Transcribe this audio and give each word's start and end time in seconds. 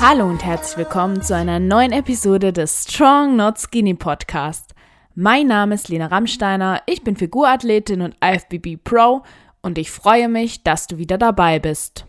Hallo 0.00 0.26
und 0.26 0.44
herzlich 0.44 0.76
willkommen 0.76 1.22
zu 1.22 1.34
einer 1.34 1.58
neuen 1.58 1.90
Episode 1.90 2.52
des 2.52 2.84
Strong 2.84 3.34
Not 3.34 3.58
Skinny 3.58 3.94
Podcast. 3.94 4.74
Mein 5.14 5.46
Name 5.46 5.74
ist 5.74 5.88
Lena 5.88 6.06
Rammsteiner, 6.06 6.82
ich 6.86 7.02
bin 7.02 7.16
Figurathletin 7.16 8.02
und 8.02 8.14
IFBB 8.22 8.76
Pro 8.84 9.22
und 9.62 9.78
ich 9.78 9.90
freue 9.90 10.28
mich, 10.28 10.62
dass 10.62 10.86
du 10.86 10.98
wieder 10.98 11.16
dabei 11.16 11.58
bist. 11.58 12.06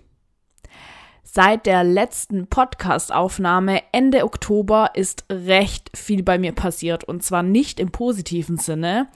Seit 1.24 1.66
der 1.66 1.84
letzten 1.84 2.48
Podcast-Aufnahme 2.48 3.82
Ende 3.94 4.26
Oktober 4.26 4.92
ist 4.94 5.26
recht 5.32 5.90
viel 5.96 6.24
bei 6.24 6.38
mir 6.38 6.52
passiert 6.52 7.06
und 7.06 7.24
zwar 7.24 7.42
nicht 7.42 7.80
im 7.80 7.92
positiven 7.92 8.58
Sinne, 8.58 9.08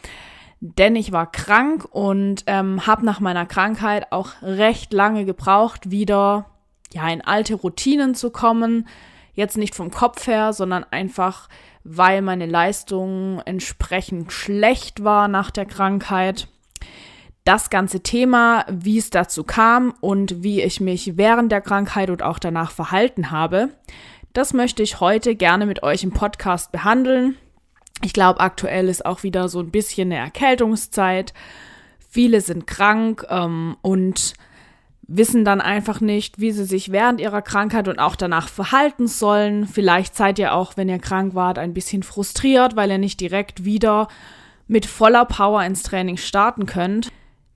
denn 0.61 0.95
ich 0.95 1.11
war 1.11 1.29
krank 1.29 1.87
und 1.91 2.43
ähm, 2.47 2.87
habe 2.87 3.05
nach 3.05 3.19
meiner 3.19 3.45
Krankheit 3.45 4.11
auch 4.11 4.29
recht 4.41 4.93
lange 4.93 5.25
gebraucht, 5.25 5.91
wieder 5.91 6.50
ja 6.93 7.07
in 7.09 7.21
alte 7.21 7.55
Routinen 7.55 8.15
zu 8.15 8.29
kommen. 8.29 8.87
Jetzt 9.33 9.57
nicht 9.57 9.75
vom 9.75 9.91
Kopf 9.91 10.27
her, 10.27 10.53
sondern 10.53 10.83
einfach, 10.83 11.47
weil 11.83 12.21
meine 12.21 12.45
Leistung 12.45 13.41
entsprechend 13.45 14.31
schlecht 14.31 15.03
war 15.03 15.27
nach 15.27 15.51
der 15.51 15.65
Krankheit. 15.65 16.47
Das 17.43 17.69
ganze 17.69 18.01
Thema, 18.01 18.65
wie 18.69 18.97
es 18.97 19.09
dazu 19.09 19.43
kam 19.43 19.93
und 19.99 20.43
wie 20.43 20.61
ich 20.61 20.79
mich 20.79 21.17
während 21.17 21.51
der 21.51 21.61
Krankheit 21.61 22.09
und 22.09 22.21
auch 22.21 22.37
danach 22.37 22.71
verhalten 22.71 23.31
habe, 23.31 23.69
das 24.33 24.53
möchte 24.53 24.83
ich 24.83 24.99
heute 24.99 25.35
gerne 25.35 25.65
mit 25.65 25.83
euch 25.83 26.03
im 26.03 26.11
Podcast 26.11 26.71
behandeln. 26.71 27.35
Ich 28.03 28.13
glaube, 28.13 28.39
aktuell 28.39 28.89
ist 28.89 29.05
auch 29.05 29.23
wieder 29.23 29.49
so 29.49 29.59
ein 29.59 29.71
bisschen 29.71 30.11
eine 30.11 30.21
Erkältungszeit. 30.21 31.33
Viele 32.09 32.41
sind 32.41 32.67
krank 32.67 33.25
ähm, 33.29 33.77
und 33.81 34.33
wissen 35.13 35.43
dann 35.43 35.61
einfach 35.61 35.99
nicht, 35.99 36.39
wie 36.39 36.51
sie 36.51 36.63
sich 36.63 36.91
während 36.91 37.19
ihrer 37.19 37.41
Krankheit 37.41 37.87
und 37.87 37.99
auch 37.99 38.15
danach 38.15 38.47
verhalten 38.47 39.07
sollen. 39.07 39.67
Vielleicht 39.67 40.15
seid 40.15 40.39
ihr 40.39 40.53
auch, 40.53 40.77
wenn 40.77 40.89
ihr 40.89 40.99
krank 40.99 41.35
wart, 41.35 41.59
ein 41.59 41.73
bisschen 41.73 42.03
frustriert, 42.03 42.75
weil 42.75 42.91
ihr 42.91 42.97
nicht 42.97 43.19
direkt 43.19 43.65
wieder 43.65 44.07
mit 44.67 44.85
voller 44.85 45.25
Power 45.25 45.63
ins 45.63 45.83
Training 45.83 46.17
starten 46.17 46.65
könnt. 46.65 47.11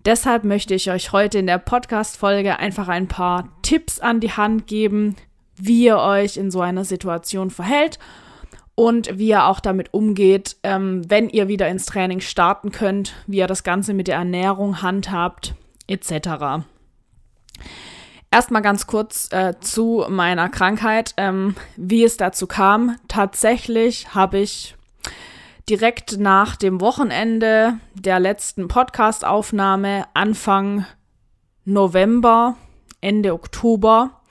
Deshalb 0.05 0.43
möchte 0.43 0.75
ich 0.75 0.91
euch 0.91 1.13
heute 1.13 1.39
in 1.39 1.47
der 1.47 1.57
Podcast-Folge 1.57 2.59
einfach 2.59 2.89
ein 2.89 3.07
paar 3.07 3.49
Tipps 3.61 3.99
an 3.99 4.19
die 4.19 4.33
Hand 4.33 4.67
geben, 4.67 5.15
wie 5.55 5.85
ihr 5.85 5.97
euch 5.97 6.37
in 6.37 6.51
so 6.51 6.61
einer 6.61 6.83
Situation 6.83 7.49
verhält 7.49 7.97
und 8.75 9.17
wie 9.17 9.29
ihr 9.29 9.45
auch 9.45 9.61
damit 9.61 9.93
umgeht, 9.93 10.57
ähm, 10.63 11.09
wenn 11.09 11.29
ihr 11.29 11.47
wieder 11.47 11.69
ins 11.69 11.85
Training 11.85 12.19
starten 12.19 12.71
könnt, 12.71 13.13
wie 13.25 13.37
ihr 13.37 13.47
das 13.47 13.63
Ganze 13.63 13.93
mit 13.93 14.07
der 14.07 14.17
Ernährung 14.17 14.81
handhabt, 14.81 15.55
etc. 15.87 16.65
Erstmal 18.31 18.61
ganz 18.61 18.85
kurz 18.87 19.31
äh, 19.31 19.53
zu 19.61 20.05
meiner 20.09 20.49
Krankheit, 20.49 21.13
ähm, 21.17 21.55
wie 21.77 22.03
es 22.03 22.17
dazu 22.17 22.47
kam. 22.47 22.97
Tatsächlich 23.07 24.13
habe 24.13 24.39
ich 24.39 24.75
direkt 25.69 26.19
nach 26.19 26.55
dem 26.55 26.81
Wochenende 26.81 27.79
der 27.93 28.19
letzten 28.19 28.67
Podcast-Aufnahme 28.67 30.05
Anfang 30.13 30.85
November, 31.63 32.57
Ende 33.01 33.33
Oktober 33.33 34.21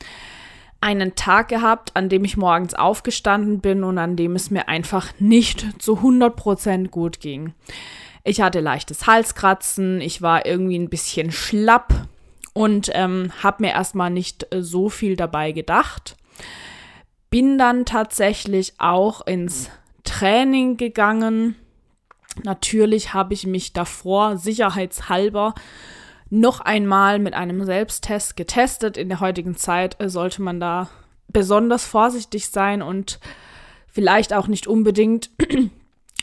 einen 0.80 1.14
Tag 1.14 1.48
gehabt, 1.48 1.96
an 1.96 2.10
dem 2.10 2.26
ich 2.26 2.36
morgens 2.36 2.74
aufgestanden 2.74 3.60
bin 3.60 3.84
und 3.84 3.96
an 3.96 4.16
dem 4.16 4.36
es 4.36 4.50
mir 4.50 4.68
einfach 4.68 5.14
nicht 5.18 5.82
zu 5.82 6.00
100% 6.00 6.88
gut 6.88 7.20
ging. 7.20 7.54
Ich 8.22 8.42
hatte 8.42 8.60
leichtes 8.60 9.06
Halskratzen, 9.06 10.02
ich 10.02 10.20
war 10.20 10.44
irgendwie 10.44 10.78
ein 10.78 10.90
bisschen 10.90 11.32
schlapp 11.32 12.06
und 12.54 12.90
ähm, 12.94 13.30
habe 13.42 13.64
mir 13.64 13.72
erstmal 13.72 14.10
nicht 14.10 14.46
äh, 14.54 14.62
so 14.62 14.88
viel 14.88 15.16
dabei 15.16 15.52
gedacht. 15.52 16.16
Bin 17.28 17.58
dann 17.58 17.84
tatsächlich 17.84 18.74
auch 18.78 19.26
ins 19.26 19.68
Training 20.04 20.76
gegangen. 20.76 21.56
Natürlich 22.42 23.12
habe 23.12 23.34
ich 23.34 23.46
mich 23.46 23.72
davor 23.72 24.38
sicherheitshalber 24.38 25.54
noch 26.30 26.60
einmal 26.60 27.18
mit 27.18 27.34
einem 27.34 27.64
Selbsttest 27.64 28.36
getestet. 28.36 28.96
In 28.96 29.08
der 29.08 29.20
heutigen 29.20 29.56
Zeit 29.56 30.00
äh, 30.00 30.08
sollte 30.08 30.40
man 30.40 30.60
da 30.60 30.88
besonders 31.28 31.84
vorsichtig 31.84 32.48
sein 32.48 32.82
und 32.82 33.18
vielleicht 33.88 34.32
auch 34.32 34.46
nicht 34.46 34.66
unbedingt 34.68 35.30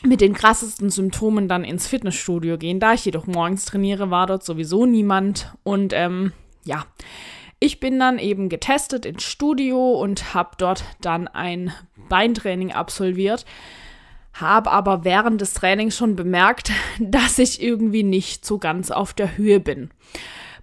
mit 0.04 0.20
den 0.20 0.34
krassesten 0.34 0.90
Symptomen 0.90 1.48
dann 1.48 1.64
ins 1.64 1.86
Fitnessstudio 1.86 2.58
gehen. 2.58 2.80
Da 2.80 2.94
ich 2.94 3.04
jedoch 3.04 3.26
morgens 3.26 3.64
trainiere, 3.64 4.10
war 4.10 4.26
dort 4.26 4.44
sowieso 4.44 4.86
niemand. 4.86 5.54
Und 5.62 5.92
ähm, 5.92 6.32
ja, 6.64 6.84
ich 7.60 7.80
bin 7.80 7.98
dann 7.98 8.18
eben 8.18 8.48
getestet 8.48 9.06
ins 9.06 9.22
Studio 9.22 9.92
und 9.92 10.34
habe 10.34 10.50
dort 10.58 10.84
dann 11.00 11.28
ein 11.28 11.72
Beintraining 12.08 12.72
absolviert 12.72 13.44
habe 14.34 14.70
aber 14.70 15.04
während 15.04 15.40
des 15.40 15.54
Trainings 15.54 15.96
schon 15.96 16.16
bemerkt, 16.16 16.72
dass 16.98 17.38
ich 17.38 17.62
irgendwie 17.62 18.02
nicht 18.02 18.44
so 18.44 18.58
ganz 18.58 18.90
auf 18.90 19.12
der 19.12 19.36
Höhe 19.36 19.60
bin. 19.60 19.90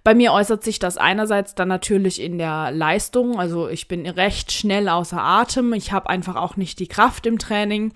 Bei 0.02 0.14
mir 0.14 0.32
äußert 0.32 0.64
sich 0.64 0.78
das 0.78 0.96
einerseits 0.96 1.54
dann 1.54 1.68
natürlich 1.68 2.22
in 2.22 2.38
der 2.38 2.70
Leistung, 2.70 3.38
also 3.38 3.68
ich 3.68 3.86
bin 3.86 4.06
recht 4.06 4.50
schnell 4.50 4.88
außer 4.88 5.20
Atem, 5.20 5.74
ich 5.74 5.92
habe 5.92 6.08
einfach 6.08 6.36
auch 6.36 6.56
nicht 6.56 6.78
die 6.78 6.86
Kraft 6.86 7.26
im 7.26 7.38
Training, 7.38 7.92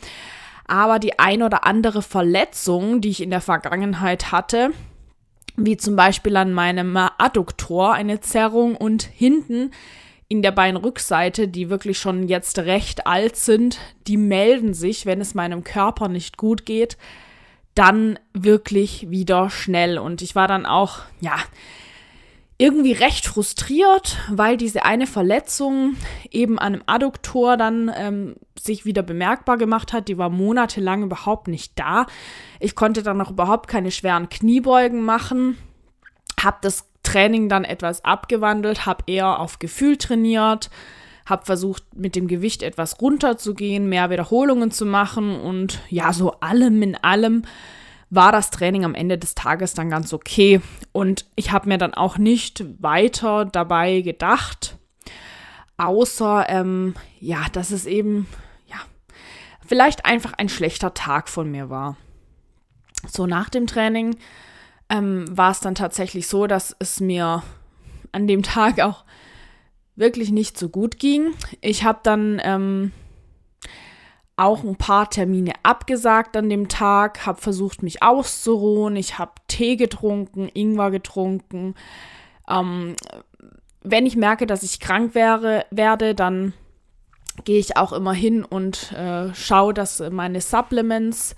aber 0.66 0.98
die 0.98 1.18
ein 1.18 1.42
oder 1.42 1.66
andere 1.66 2.02
Verletzung, 2.02 3.00
die 3.00 3.10
ich 3.10 3.22
in 3.22 3.30
der 3.30 3.40
Vergangenheit 3.40 4.32
hatte, 4.32 4.70
wie 5.56 5.76
zum 5.76 5.96
Beispiel 5.96 6.36
an 6.36 6.52
meinem 6.52 6.96
Adduktor 6.96 7.92
eine 7.92 8.20
Zerrung 8.20 8.76
und 8.76 9.02
hinten 9.02 9.70
in 10.28 10.42
der 10.42 10.52
Beinrückseite, 10.52 11.48
die 11.48 11.70
wirklich 11.70 11.98
schon 11.98 12.26
jetzt 12.26 12.58
recht 12.58 13.06
alt 13.06 13.36
sind, 13.36 13.78
die 14.06 14.16
melden 14.16 14.74
sich, 14.74 15.06
wenn 15.06 15.20
es 15.20 15.34
meinem 15.34 15.62
Körper 15.62 16.08
nicht 16.08 16.36
gut 16.36 16.66
geht, 16.66 16.96
dann 17.74 18.18
wirklich 18.32 19.10
wieder 19.10 19.50
schnell. 19.50 19.98
Und 19.98 20.22
ich 20.22 20.34
war 20.34 20.48
dann 20.48 20.66
auch, 20.66 21.00
ja, 21.20 21.36
irgendwie 22.56 22.92
recht 22.92 23.26
frustriert, 23.26 24.16
weil 24.30 24.56
diese 24.56 24.84
eine 24.84 25.06
Verletzung 25.06 25.96
eben 26.30 26.58
an 26.58 26.74
einem 26.74 26.82
Adduktor 26.86 27.56
dann 27.56 27.90
ähm, 27.96 28.36
sich 28.58 28.84
wieder 28.84 29.02
bemerkbar 29.02 29.58
gemacht 29.58 29.92
hat. 29.92 30.06
Die 30.08 30.18
war 30.18 30.30
monatelang 30.30 31.02
überhaupt 31.02 31.48
nicht 31.48 31.78
da. 31.78 32.06
Ich 32.60 32.76
konnte 32.76 33.02
dann 33.02 33.16
noch 33.16 33.32
überhaupt 33.32 33.68
keine 33.68 33.90
schweren 33.90 34.28
Kniebeugen 34.28 35.04
machen. 35.04 35.58
Hab 36.40 36.62
das 36.62 36.88
Training 37.02 37.48
dann 37.48 37.64
etwas 37.64 38.04
abgewandelt, 38.04 38.86
habe 38.86 39.04
eher 39.06 39.40
auf 39.40 39.58
Gefühl 39.58 39.96
trainiert, 39.96 40.70
habe 41.26 41.44
versucht, 41.44 41.84
mit 41.94 42.16
dem 42.16 42.28
Gewicht 42.28 42.62
etwas 42.62 43.00
runterzugehen, 43.00 43.88
mehr 43.88 44.10
Wiederholungen 44.10 44.70
zu 44.70 44.86
machen 44.86 45.40
und 45.40 45.80
ja, 45.88 46.12
so 46.12 46.32
allem 46.40 46.82
in 46.82 46.96
allem 46.96 47.42
war 48.10 48.32
das 48.32 48.50
Training 48.50 48.84
am 48.84 48.94
Ende 48.94 49.18
des 49.18 49.34
Tages 49.34 49.74
dann 49.74 49.90
ganz 49.90 50.12
okay. 50.12 50.60
Und 50.92 51.26
ich 51.36 51.52
habe 51.52 51.68
mir 51.68 51.78
dann 51.78 51.94
auch 51.94 52.18
nicht 52.18 52.64
weiter 52.82 53.44
dabei 53.44 54.00
gedacht, 54.00 54.78
außer, 55.76 56.46
ähm, 56.48 56.94
ja, 57.18 57.46
dass 57.52 57.70
es 57.70 57.86
eben, 57.86 58.26
ja, 58.66 58.76
vielleicht 59.66 60.04
einfach 60.04 60.32
ein 60.34 60.48
schlechter 60.48 60.94
Tag 60.94 61.28
von 61.28 61.50
mir 61.50 61.70
war. 61.70 61.96
So 63.06 63.26
nach 63.26 63.48
dem 63.48 63.66
Training 63.66 64.16
ähm, 64.88 65.24
war 65.30 65.50
es 65.50 65.60
dann 65.60 65.74
tatsächlich 65.74 66.26
so, 66.26 66.46
dass 66.46 66.74
es 66.78 67.00
mir 67.00 67.42
an 68.12 68.26
dem 68.26 68.42
Tag 68.42 68.80
auch 68.80 69.04
wirklich 69.96 70.30
nicht 70.30 70.58
so 70.58 70.68
gut 70.68 70.98
ging. 70.98 71.34
Ich 71.60 71.84
habe 71.84 72.00
dann 72.02 72.40
ähm, 72.42 72.92
auch 74.36 74.64
ein 74.64 74.76
paar 74.76 75.10
Termine 75.10 75.52
abgesagt 75.62 76.36
an 76.36 76.48
dem 76.48 76.68
Tag, 76.68 77.24
habe 77.26 77.40
versucht, 77.40 77.82
mich 77.82 78.02
auszuruhen. 78.02 78.96
Ich 78.96 79.18
habe 79.18 79.32
Tee 79.46 79.76
getrunken, 79.76 80.48
Ingwer 80.52 80.90
getrunken. 80.90 81.74
Ähm, 82.48 82.96
wenn 83.82 84.06
ich 84.06 84.16
merke, 84.16 84.46
dass 84.46 84.62
ich 84.62 84.80
krank 84.80 85.14
wäre, 85.14 85.66
werde, 85.70 86.14
dann 86.14 86.52
gehe 87.44 87.58
ich 87.58 87.76
auch 87.76 87.92
immer 87.92 88.12
hin 88.12 88.44
und 88.44 88.92
äh, 88.92 89.32
schaue, 89.34 89.74
dass 89.74 90.02
meine 90.10 90.40
Supplements 90.40 91.34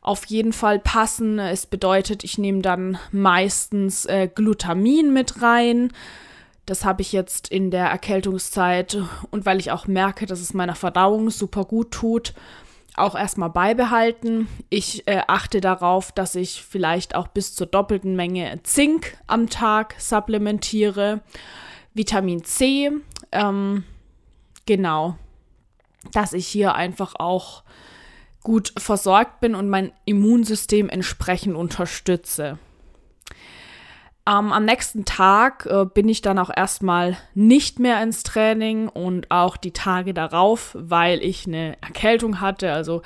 auf 0.00 0.26
jeden 0.26 0.52
Fall 0.52 0.78
passen. 0.78 1.38
Es 1.38 1.66
bedeutet, 1.66 2.24
ich 2.24 2.38
nehme 2.38 2.60
dann 2.60 2.98
meistens 3.12 4.04
äh, 4.06 4.28
Glutamin 4.32 5.12
mit 5.12 5.42
rein. 5.42 5.92
Das 6.66 6.84
habe 6.84 7.02
ich 7.02 7.12
jetzt 7.12 7.48
in 7.48 7.70
der 7.70 7.86
Erkältungszeit 7.86 8.96
und 9.30 9.44
weil 9.46 9.58
ich 9.58 9.72
auch 9.72 9.86
merke, 9.86 10.26
dass 10.26 10.40
es 10.40 10.54
meiner 10.54 10.76
Verdauung 10.76 11.30
super 11.30 11.64
gut 11.64 11.90
tut, 11.90 12.34
auch 12.94 13.14
erstmal 13.14 13.50
beibehalten. 13.50 14.48
Ich 14.68 15.08
äh, 15.08 15.22
achte 15.26 15.60
darauf, 15.60 16.12
dass 16.12 16.34
ich 16.34 16.62
vielleicht 16.62 17.14
auch 17.14 17.28
bis 17.28 17.54
zur 17.54 17.66
doppelten 17.66 18.14
Menge 18.14 18.60
Zink 18.62 19.16
am 19.26 19.48
Tag 19.48 19.96
supplementiere. 19.98 21.22
Vitamin 21.94 22.44
C, 22.44 22.90
ähm, 23.32 23.84
genau, 24.66 25.16
dass 26.12 26.32
ich 26.32 26.46
hier 26.46 26.74
einfach 26.74 27.14
auch 27.18 27.64
gut 28.42 28.72
versorgt 28.76 29.40
bin 29.40 29.54
und 29.54 29.68
mein 29.68 29.92
Immunsystem 30.04 30.88
entsprechend 30.88 31.54
unterstütze. 31.54 32.58
Ähm, 34.24 34.52
am 34.52 34.64
nächsten 34.64 35.04
Tag 35.04 35.66
äh, 35.66 35.84
bin 35.84 36.08
ich 36.08 36.22
dann 36.22 36.38
auch 36.38 36.50
erstmal 36.54 37.16
nicht 37.34 37.80
mehr 37.80 38.00
ins 38.02 38.22
Training 38.22 38.88
und 38.88 39.30
auch 39.32 39.56
die 39.56 39.72
Tage 39.72 40.14
darauf, 40.14 40.76
weil 40.78 41.22
ich 41.24 41.46
eine 41.46 41.76
Erkältung 41.82 42.40
hatte. 42.40 42.72
Also 42.72 43.02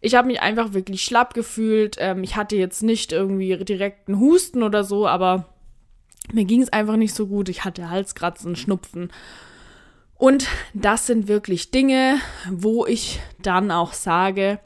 ich 0.00 0.16
habe 0.16 0.26
mich 0.26 0.40
einfach 0.40 0.72
wirklich 0.72 1.02
schlapp 1.04 1.34
gefühlt. 1.34 1.96
Ähm, 2.00 2.24
ich 2.24 2.34
hatte 2.34 2.56
jetzt 2.56 2.82
nicht 2.82 3.12
irgendwie 3.12 3.56
direkt 3.64 4.08
einen 4.08 4.18
Husten 4.18 4.64
oder 4.64 4.82
so, 4.82 5.06
aber 5.06 5.46
mir 6.32 6.44
ging 6.44 6.62
es 6.62 6.72
einfach 6.72 6.96
nicht 6.96 7.14
so 7.14 7.28
gut. 7.28 7.48
Ich 7.48 7.64
hatte 7.64 7.88
Halskratzen, 7.88 8.56
Schnupfen. 8.56 9.12
Und 10.14 10.48
das 10.74 11.06
sind 11.06 11.28
wirklich 11.28 11.70
Dinge, 11.70 12.18
wo 12.50 12.86
ich 12.86 13.20
dann 13.40 13.70
auch 13.70 13.92
sage, 13.92 14.58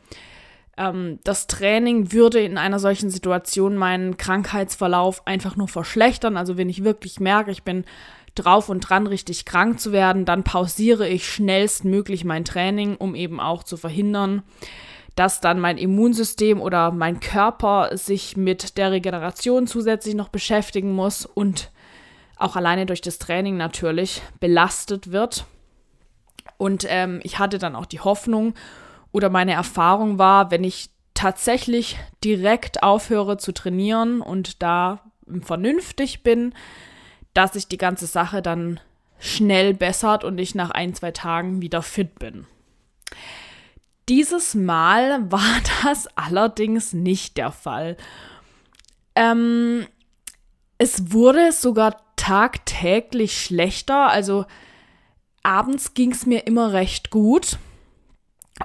ähm, 0.81 1.19
das 1.23 1.47
Training 1.47 2.13
würde 2.13 2.41
in 2.41 2.59
einer 2.59 2.79
solchen 2.79 3.11
Situation 3.11 3.77
meinen 3.77 4.17
Krankheitsverlauf 4.17 5.27
einfach 5.27 5.57
nur 5.57 5.69
verschlechtern. 5.69 6.37
Also 6.37 6.57
wenn 6.57 6.71
ich 6.71 6.83
wirklich 6.83 7.21
merke, 7.21 7.51
ich 7.51 7.63
bin 7.63 7.85
drauf 8.35 8.69
und 8.69 8.81
dran, 8.81 9.07
richtig 9.07 9.45
krank 9.45 9.79
zu 9.79 9.93
werden, 9.93 10.25
dann 10.25 10.43
pausiere 10.43 11.07
ich 11.07 11.29
schnellstmöglich 11.29 12.25
mein 12.25 12.45
Training, 12.45 12.97
um 12.97 13.15
eben 13.15 13.41
auch 13.41 13.63
zu 13.63 13.77
verhindern, 13.77 14.43
dass 15.17 15.41
dann 15.41 15.61
mein 15.61 15.77
Immunsystem 15.77 16.61
oder 16.61 16.93
mein 16.93 17.21
Körper 17.21 17.97
sich 17.97 18.37
mit 18.37 18.79
der 18.79 18.93
Regeneration 18.93 19.67
zusätzlich 19.67 20.15
noch 20.15 20.29
beschäftigen 20.29 20.93
muss 20.93 21.27
und 21.27 21.71
auch 22.37 22.57
alleine 22.57 22.87
durch 22.87 23.03
das 23.03 23.19
Training 23.19 23.59
natürlich 23.59 24.23
belastet 24.39 25.13
wird. 25.13 25.45
Und 26.57 26.87
ähm, 26.89 27.21
ich 27.23 27.39
hatte 27.39 27.59
dann 27.59 27.77
auch 27.77 27.87
die 27.87 28.01
Hoffnung 28.01 28.55
oder 29.13 29.31
meine 29.31 29.53
Erfahrung 29.53 30.19
war, 30.19 30.51
wenn 30.51 30.65
ich 30.65 30.91
tatsächlich 31.15 31.99
direkt 32.25 32.83
aufhöre 32.83 33.37
zu 33.37 33.53
trainieren 33.53 34.21
und 34.21 34.63
da 34.63 35.01
vernünftig 35.43 36.23
bin, 36.23 36.55
dass 37.35 37.53
sich 37.53 37.69
die 37.69 37.79
ganze 37.79 38.07
Sache 38.07 38.43
dann 38.43 38.81
schnell 39.19 39.75
bessert 39.75 40.25
und 40.25 40.39
ich 40.39 40.55
nach 40.55 40.71
ein, 40.71 40.95
zwei 40.95 41.11
Tagen 41.11 41.63
wieder 41.63 41.83
fit 41.83 42.19
bin. 42.19 42.47
Dieses 44.09 44.55
Mal 44.55 45.21
war 45.31 45.61
das 45.85 46.09
allerdings 46.17 46.93
nicht 46.93 47.37
der 47.37 47.53
Fall. 47.53 47.97
Ähm, 49.15 49.87
es 50.79 51.13
wurde 51.13 51.53
sogar 51.53 51.97
tagtäglich 52.17 53.39
schlechter, 53.41 54.09
also 54.09 54.47
abends 55.43 55.95
ging 55.95 56.13
es 56.13 56.27
mir 56.27 56.47
immer 56.47 56.73
recht 56.73 57.11
gut. 57.11 57.59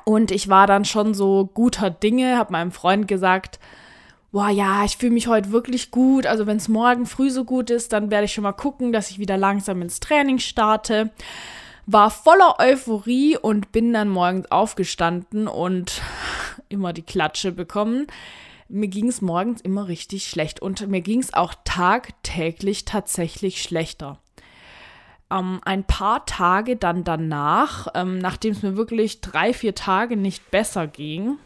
Und 0.04 0.32
ich 0.32 0.50
war 0.50 0.68
dann 0.68 0.86
schon 0.86 1.14
so 1.14 1.50
guter 1.54 1.90
Dinge, 1.90 2.38
habe 2.38 2.52
meinem 2.52 2.72
Freund 2.72 3.08
gesagt, 3.08 3.60
boah, 4.32 4.50
ja, 4.50 4.84
ich 4.84 4.98
fühle 4.98 5.14
mich 5.14 5.28
heute 5.28 5.52
wirklich 5.52 5.92
gut. 5.92 6.26
Also 6.26 6.46
wenn 6.46 6.58
es 6.58 6.68
morgen 6.68 7.06
früh 7.06 7.30
so 7.30 7.46
gut 7.46 7.70
ist, 7.70 7.94
dann 7.94 8.12
werde 8.12 8.26
ich 8.26 8.34
schon 8.34 8.44
mal 8.44 8.52
gucken, 8.52 8.92
dass 8.92 9.10
ich 9.10 9.20
wieder 9.20 9.38
langsam 9.38 9.82
ins 9.82 10.02
Training 10.02 10.40
starte. 10.40 11.12
War 11.86 12.10
voller 12.10 12.60
Euphorie 12.60 13.38
und 13.38 13.72
bin 13.72 13.94
dann 13.94 14.10
morgens 14.10 14.52
aufgestanden 14.52 15.48
und 15.48 16.02
immer 16.70 16.92
die 16.92 17.04
Klatsche 17.04 17.52
bekommen. 17.52 18.08
Mir 18.68 18.88
ging 18.88 19.08
es 19.08 19.22
morgens 19.22 19.62
immer 19.62 19.88
richtig 19.88 20.28
schlecht 20.28 20.62
und 20.62 20.88
mir 20.90 21.02
ging 21.02 21.22
es 21.22 21.34
auch 21.34 21.54
tagtäglich 21.64 22.84
tatsächlich 22.84 23.62
schlechter 23.62 24.20
ähm, 25.36 25.60
ein 25.66 25.84
paar 25.84 26.26
Tage 26.26 26.76
dann 26.76 27.04
danach, 27.04 27.88
ähm, 27.94 28.20
nachdem 28.20 28.54
es 28.54 28.64
mir 28.64 28.78
wirklich 28.78 29.22
drei, 29.22 29.54
vier 29.54 29.76
Tage 29.76 30.18
nicht 30.18 30.50
besser 30.52 30.88
ging, 30.88 31.38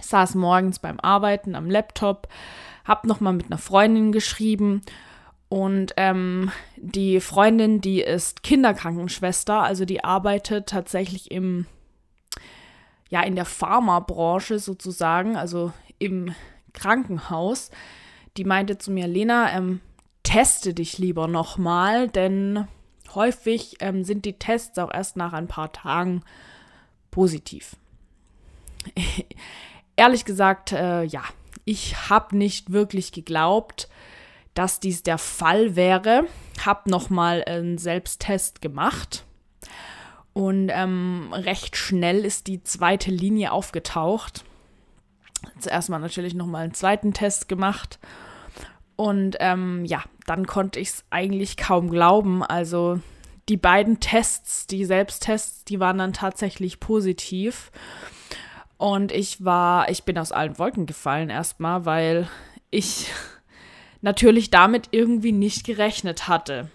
saß 0.00 0.34
morgens 0.34 0.78
beim 0.78 1.00
Arbeiten 1.00 1.54
am 1.54 1.70
Laptop, 1.70 2.28
hab 2.84 3.04
nochmal 3.04 3.32
mit 3.32 3.46
einer 3.46 3.58
Freundin 3.58 4.12
geschrieben 4.12 4.82
und 5.48 5.92
ähm, 5.96 6.50
die 6.76 7.20
Freundin, 7.20 7.80
die 7.80 8.00
ist 8.00 8.42
Kinderkrankenschwester, 8.42 9.62
also 9.62 9.84
die 9.84 10.02
arbeitet 10.02 10.68
tatsächlich 10.68 11.30
im, 11.30 11.66
ja, 13.10 13.22
in 13.22 13.36
der 13.36 13.44
Pharmabranche 13.44 14.58
sozusagen, 14.58 15.36
also 15.36 15.72
im 15.98 16.34
Krankenhaus. 16.72 17.70
Die 18.36 18.44
meinte 18.44 18.76
zu 18.76 18.90
mir, 18.90 19.06
Lena, 19.06 19.56
ähm, 19.56 19.80
teste 20.24 20.74
dich 20.74 20.98
lieber 20.98 21.28
nochmal, 21.28 22.08
denn 22.08 22.66
häufig 23.16 23.76
ähm, 23.80 24.04
sind 24.04 24.24
die 24.24 24.38
Tests 24.38 24.78
auch 24.78 24.92
erst 24.92 25.16
nach 25.16 25.32
ein 25.32 25.48
paar 25.48 25.72
Tagen 25.72 26.22
positiv. 27.10 27.74
Ehrlich 29.96 30.24
gesagt, 30.24 30.72
äh, 30.72 31.02
ja, 31.02 31.22
ich 31.64 32.08
habe 32.08 32.36
nicht 32.36 32.70
wirklich 32.70 33.10
geglaubt, 33.10 33.88
dass 34.54 34.78
dies 34.78 35.02
der 35.02 35.18
Fall 35.18 35.74
wäre. 35.74 36.26
Habe 36.64 36.88
nochmal 36.88 37.42
einen 37.44 37.78
Selbsttest 37.78 38.62
gemacht 38.62 39.24
und 40.32 40.70
ähm, 40.70 41.30
recht 41.32 41.76
schnell 41.76 42.24
ist 42.24 42.46
die 42.46 42.62
zweite 42.62 43.10
Linie 43.10 43.52
aufgetaucht. 43.52 44.44
Zuerst 45.58 45.88
mal 45.88 45.98
natürlich 45.98 46.34
nochmal 46.34 46.64
einen 46.64 46.74
zweiten 46.74 47.14
Test 47.14 47.48
gemacht 47.48 47.98
und 48.96 49.36
ähm, 49.40 49.84
ja, 49.84 50.02
dann 50.26 50.46
konnte 50.46 50.80
ich 50.80 50.88
es 50.88 51.04
eigentlich 51.10 51.56
kaum 51.56 51.90
glauben. 51.90 52.42
Also 52.42 53.00
die 53.48 53.58
beiden 53.58 54.00
Tests, 54.00 54.66
die 54.66 54.84
Selbsttests, 54.84 55.64
die 55.64 55.78
waren 55.78 55.98
dann 55.98 56.12
tatsächlich 56.14 56.80
positiv. 56.80 57.70
Und 58.78 59.12
ich 59.12 59.44
war, 59.44 59.90
ich 59.90 60.04
bin 60.04 60.18
aus 60.18 60.32
allen 60.32 60.58
Wolken 60.58 60.86
gefallen 60.86 61.30
erstmal, 61.30 61.84
weil 61.84 62.28
ich 62.70 63.10
natürlich 64.00 64.50
damit 64.50 64.88
irgendwie 64.90 65.32
nicht 65.32 65.64
gerechnet 65.64 66.26
hatte. 66.26 66.70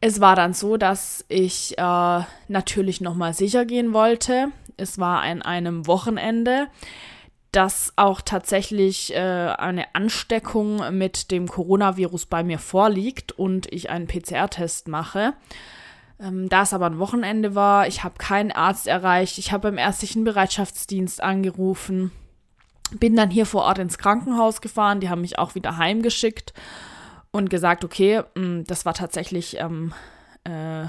Es 0.00 0.20
war 0.20 0.36
dann 0.36 0.52
so, 0.52 0.76
dass 0.76 1.24
ich 1.28 1.78
äh, 1.78 2.20
natürlich 2.48 3.00
nochmal 3.00 3.34
sicher 3.34 3.64
gehen 3.64 3.92
wollte. 3.92 4.48
Es 4.76 4.98
war 4.98 5.22
an 5.22 5.42
einem 5.42 5.86
Wochenende 5.86 6.68
dass 7.52 7.92
auch 7.96 8.22
tatsächlich 8.22 9.14
äh, 9.14 9.18
eine 9.18 9.94
Ansteckung 9.94 10.96
mit 10.96 11.30
dem 11.30 11.46
Coronavirus 11.46 12.26
bei 12.26 12.42
mir 12.42 12.58
vorliegt 12.58 13.32
und 13.32 13.70
ich 13.70 13.90
einen 13.90 14.06
PCR-Test 14.06 14.88
mache. 14.88 15.34
Ähm, 16.18 16.48
da 16.48 16.62
es 16.62 16.72
aber 16.72 16.86
ein 16.86 16.98
Wochenende 16.98 17.54
war, 17.54 17.86
ich 17.86 18.04
habe 18.04 18.14
keinen 18.16 18.52
Arzt 18.52 18.86
erreicht, 18.86 19.36
ich 19.36 19.52
habe 19.52 19.68
beim 19.68 19.78
ärztlichen 19.78 20.24
Bereitschaftsdienst 20.24 21.22
angerufen, 21.22 22.10
bin 22.98 23.16
dann 23.16 23.30
hier 23.30 23.44
vor 23.44 23.64
Ort 23.64 23.78
ins 23.78 23.98
Krankenhaus 23.98 24.62
gefahren, 24.62 25.00
die 25.00 25.10
haben 25.10 25.20
mich 25.20 25.38
auch 25.38 25.54
wieder 25.54 25.76
heimgeschickt 25.76 26.54
und 27.32 27.50
gesagt, 27.50 27.84
okay, 27.84 28.22
mm, 28.34 28.62
das 28.64 28.86
war 28.86 28.94
tatsächlich 28.94 29.58
ähm, 29.58 29.92
äh, 30.44 30.86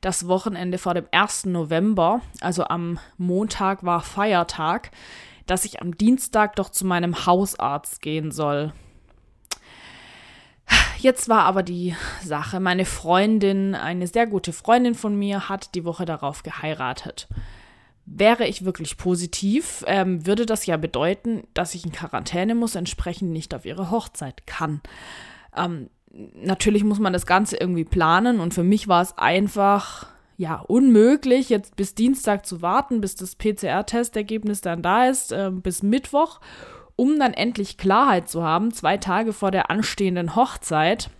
das 0.00 0.26
Wochenende 0.26 0.78
vor 0.78 0.94
dem 0.94 1.06
1. 1.10 1.46
November, 1.46 2.22
also 2.40 2.64
am 2.64 2.98
Montag 3.18 3.84
war 3.84 4.00
Feiertag 4.00 4.90
dass 5.46 5.64
ich 5.64 5.80
am 5.80 5.96
Dienstag 5.96 6.56
doch 6.56 6.70
zu 6.70 6.86
meinem 6.86 7.26
Hausarzt 7.26 8.02
gehen 8.02 8.30
soll. 8.30 8.72
Jetzt 10.98 11.28
war 11.28 11.44
aber 11.44 11.62
die 11.62 11.94
Sache, 12.24 12.58
meine 12.58 12.84
Freundin, 12.84 13.74
eine 13.74 14.06
sehr 14.06 14.26
gute 14.26 14.52
Freundin 14.52 14.94
von 14.94 15.16
mir, 15.16 15.48
hat 15.48 15.74
die 15.74 15.84
Woche 15.84 16.04
darauf 16.04 16.42
geheiratet. 16.42 17.28
Wäre 18.06 18.46
ich 18.46 18.64
wirklich 18.64 18.96
positiv, 18.96 19.84
ähm, 19.86 20.26
würde 20.26 20.46
das 20.46 20.66
ja 20.66 20.76
bedeuten, 20.76 21.46
dass 21.54 21.74
ich 21.74 21.84
in 21.84 21.92
Quarantäne 21.92 22.54
muss, 22.54 22.74
entsprechend 22.74 23.30
nicht 23.30 23.54
auf 23.54 23.64
ihre 23.64 23.90
Hochzeit 23.90 24.46
kann. 24.46 24.80
Ähm, 25.56 25.90
natürlich 26.34 26.84
muss 26.84 26.98
man 26.98 27.12
das 27.12 27.26
Ganze 27.26 27.56
irgendwie 27.56 27.84
planen 27.84 28.40
und 28.40 28.54
für 28.54 28.64
mich 28.64 28.88
war 28.88 29.02
es 29.02 29.18
einfach 29.18 30.06
ja, 30.36 30.56
unmöglich, 30.56 31.48
jetzt 31.48 31.76
bis 31.76 31.94
Dienstag 31.94 32.46
zu 32.46 32.60
warten, 32.62 33.00
bis 33.00 33.16
das 33.16 33.36
PCR-Testergebnis 33.36 34.60
dann 34.60 34.82
da 34.82 35.06
ist, 35.06 35.32
äh, 35.32 35.50
bis 35.50 35.82
Mittwoch, 35.82 36.40
um 36.94 37.18
dann 37.18 37.32
endlich 37.32 37.78
Klarheit 37.78 38.28
zu 38.28 38.42
haben, 38.42 38.72
zwei 38.72 38.96
Tage 38.98 39.32
vor 39.32 39.50
der 39.50 39.70
anstehenden 39.70 40.36
Hochzeit. 40.36 41.10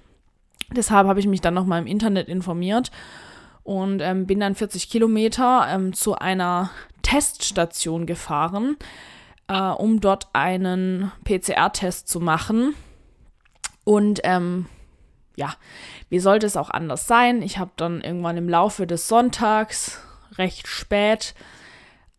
Deshalb 0.71 1.07
habe 1.07 1.21
ich 1.21 1.27
mich 1.27 1.41
dann 1.41 1.55
nochmal 1.55 1.81
im 1.81 1.87
Internet 1.87 2.29
informiert 2.29 2.91
und 3.63 4.01
ähm, 4.01 4.27
bin 4.27 4.41
dann 4.41 4.55
40 4.55 4.91
Kilometer 4.91 5.67
ähm, 5.71 5.93
zu 5.93 6.15
einer 6.15 6.71
Teststation 7.03 8.05
gefahren, 8.07 8.77
äh, 9.49 9.61
um 9.61 10.01
dort 10.01 10.29
einen 10.33 11.13
PCR-Test 11.25 12.09
zu 12.09 12.21
machen. 12.21 12.75
Und 13.85 14.21
ähm, 14.25 14.67
ja, 15.37 15.55
wie 16.09 16.19
sollte 16.19 16.47
es 16.47 16.57
auch 16.57 16.71
anders 16.71 17.07
sein? 17.07 17.43
Ich 17.43 17.59
habe 17.59 17.71
dann 17.77 18.01
irgendwann 18.01 18.37
im 18.37 18.49
Laufe 18.49 18.87
des 18.87 19.07
Sonntags 19.07 20.01
recht 20.39 20.67
spät 20.67 21.35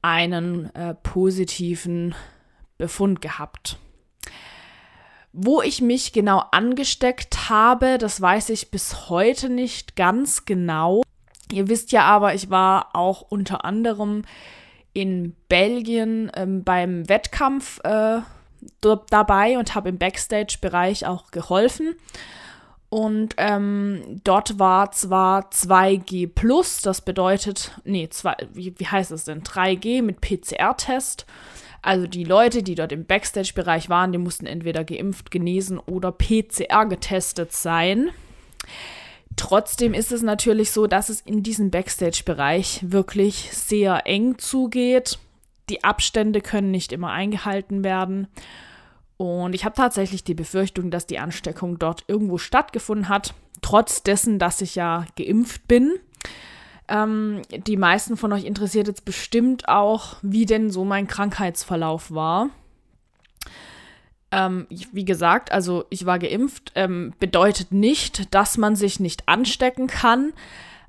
einen 0.01 0.73
äh, 0.75 0.93
positiven 0.93 2.15
Befund 2.77 3.21
gehabt. 3.21 3.77
Wo 5.33 5.61
ich 5.61 5.81
mich 5.81 6.13
genau 6.13 6.43
angesteckt 6.51 7.49
habe, 7.49 7.97
das 7.97 8.21
weiß 8.21 8.49
ich 8.49 8.71
bis 8.71 9.09
heute 9.09 9.49
nicht 9.49 9.95
ganz 9.95 10.45
genau. 10.45 11.03
Ihr 11.51 11.67
wisst 11.69 11.91
ja 11.91 12.03
aber, 12.03 12.33
ich 12.33 12.49
war 12.49 12.95
auch 12.95 13.21
unter 13.21 13.65
anderem 13.65 14.23
in 14.93 15.35
Belgien 15.47 16.31
ähm, 16.35 16.63
beim 16.63 17.07
Wettkampf 17.07 17.79
äh, 17.83 18.19
dabei 18.81 19.57
und 19.57 19.75
habe 19.75 19.89
im 19.89 19.97
Backstage-Bereich 19.97 21.05
auch 21.05 21.31
geholfen. 21.31 21.95
Und 22.89 23.35
ähm, 23.37 24.21
dort 24.23 24.59
war 24.59 24.91
zwar 24.91 25.49
2G 25.49 26.27
plus, 26.33 26.81
das 26.81 27.01
bedeutet, 27.01 27.71
nee, 27.83 28.07
zwei, 28.09 28.35
wie, 28.53 28.73
wie 28.77 28.87
heißt 28.87 29.11
es 29.11 29.25
denn? 29.25 29.43
3G 29.43 30.01
mit 30.01 30.21
PCR-Test. 30.21 31.25
Also 31.81 32.07
die 32.07 32.23
Leute, 32.23 32.63
die 32.63 32.75
dort 32.75 32.91
im 32.91 33.05
Backstage-Bereich 33.05 33.89
waren, 33.89 34.11
die 34.11 34.17
mussten 34.17 34.45
entweder 34.45 34.83
geimpft, 34.83 35.31
genesen 35.31 35.79
oder 35.79 36.11
PCR 36.11 36.85
getestet 36.85 37.51
sein. 37.51 38.09
Trotzdem 39.35 39.93
ist 39.93 40.11
es 40.11 40.21
natürlich 40.21 40.71
so, 40.71 40.87
dass 40.87 41.09
es 41.09 41.21
in 41.21 41.43
diesem 41.43 41.69
Backstage-Bereich 41.69 42.79
wirklich 42.83 43.49
sehr 43.51 44.07
eng 44.07 44.37
zugeht. 44.37 45.19
Die 45.69 45.83
Abstände 45.83 46.41
können 46.41 46.71
nicht 46.71 46.91
immer 46.91 47.11
eingehalten 47.11 47.83
werden. 47.83 48.27
Und 49.17 49.55
ich 49.55 49.65
habe 49.65 49.75
tatsächlich 49.75 50.23
die 50.23 50.35
Befürchtung, 50.35 50.91
dass 50.91 51.07
die 51.07 51.19
Ansteckung 51.19 51.79
dort 51.79 52.03
irgendwo 52.07 52.37
stattgefunden 52.37 53.09
hat, 53.09 53.33
trotz 53.61 54.03
dessen, 54.03 54.37
dass 54.37 54.61
ich 54.61 54.75
ja 54.75 55.05
geimpft 55.17 55.67
bin. 55.67 55.95
Ähm, 56.87 57.41
die 57.51 57.77
meisten 57.77 58.15
von 58.15 58.31
euch 58.31 58.45
interessiert 58.45 58.87
jetzt 58.87 59.05
bestimmt 59.05 59.67
auch, 59.67 60.17
wie 60.21 60.45
denn 60.45 60.69
so 60.69 60.85
mein 60.85 61.07
Krankheitsverlauf 61.07 62.11
war. 62.11 62.49
Ähm, 64.31 64.67
wie 64.69 65.05
gesagt, 65.05 65.51
also 65.51 65.85
ich 65.89 66.05
war 66.05 66.19
geimpft, 66.19 66.73
ähm, 66.75 67.13
bedeutet 67.19 67.71
nicht, 67.71 68.33
dass 68.33 68.57
man 68.57 68.75
sich 68.75 68.99
nicht 68.99 69.27
anstecken 69.27 69.87
kann, 69.87 70.33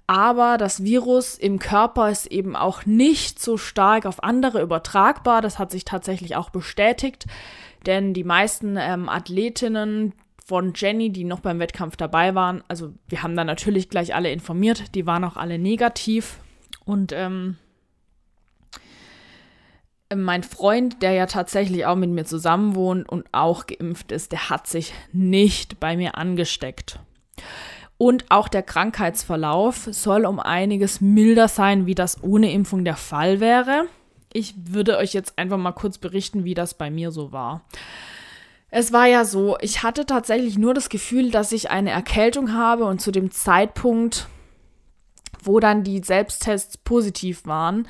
aber 0.07 0.57
das 0.57 0.83
Virus 0.83 1.37
im 1.37 1.59
Körper 1.59 2.11
ist 2.11 2.27
eben 2.27 2.57
auch 2.57 2.87
nicht 2.87 3.41
so 3.41 3.57
stark 3.57 4.07
auf 4.07 4.25
andere 4.25 4.63
übertragbar. 4.63 5.43
Das 5.43 5.59
hat 5.59 5.71
sich 5.71 5.85
tatsächlich 5.85 6.35
auch 6.35 6.51
bestätigt. 6.51 7.27
Denn 7.87 8.15
die 8.15 8.25
meisten 8.25 8.77
ähm, 8.79 9.09
Athletinnen 9.09 10.13
von 10.45 10.73
Jenny, 10.75 11.11
die 11.11 11.25
noch 11.25 11.41
beim 11.41 11.59
Wettkampf 11.59 11.97
dabei 11.97 12.35
waren, 12.35 12.63
also 12.69 12.93
wir 13.09 13.23
haben 13.23 13.37
da 13.37 13.45
natürlich 13.45 13.91
gleich 13.91 14.15
alle 14.15 14.33
informiert, 14.33 14.95
die 14.95 15.07
waren 15.07 15.25
auch 15.25 15.37
alle 15.37 15.59
negativ. 15.59 16.41
Und 16.85 17.13
ähm, 17.13 17.57
mein 20.15 20.43
Freund, 20.43 21.03
der 21.03 21.13
ja 21.13 21.27
tatsächlich 21.27 21.85
auch 21.85 21.97
mit 21.97 22.11
mir 22.11 22.25
zusammen 22.25 22.75
wohnt 22.75 23.09
und 23.09 23.27
auch 23.33 23.67
geimpft 23.67 24.11
ist, 24.11 24.33
der 24.33 24.49
hat 24.49 24.67
sich 24.67 24.95
nicht 25.13 25.81
bei 25.81 25.97
mir 25.97 26.17
angesteckt. 26.17 26.99
Und 27.99 28.31
auch 28.31 28.49
der 28.49 28.63
Krankheitsverlauf 28.63 29.89
soll 29.91 30.25
um 30.25 30.41
einiges 30.41 31.01
milder 31.01 31.49
sein, 31.49 31.87
wie 31.87 31.95
das 31.95 32.23
ohne 32.23 32.53
Impfung 32.53 32.85
der 32.85 32.97
Fall 32.97 33.41
wäre 33.41 33.87
ich 34.33 34.55
würde 34.57 34.99
euch 34.99 35.15
jetzt 35.15 35.39
einfach 35.39 35.59
mal 35.59 35.73
kurz 35.73 35.99
berichten, 35.99 36.45
wie 36.45 36.55
das 36.55 36.75
bei 36.75 36.91
mir 36.91 37.11
so 37.11 37.33
war. 37.33 37.63
Es 38.71 38.93
war 38.93 39.07
ja 39.07 39.25
so, 39.25 39.57
ich 39.61 39.83
hatte 39.83 40.05
tatsächlich 40.05 40.59
nur 40.59 40.75
das 40.75 40.91
Gefühl, 40.91 41.31
dass 41.31 41.53
ich 41.53 41.71
eine 41.71 41.91
Erkältung 41.91 42.53
habe 42.53 42.85
und 42.85 43.01
zu 43.01 43.11
dem 43.11 43.31
Zeitpunkt, 43.31 44.29
wo 45.43 45.59
dann 45.59 45.85
die 45.85 46.01
Selbsttests 46.01 46.77
positiv 46.77 47.47
waren, 47.47 47.89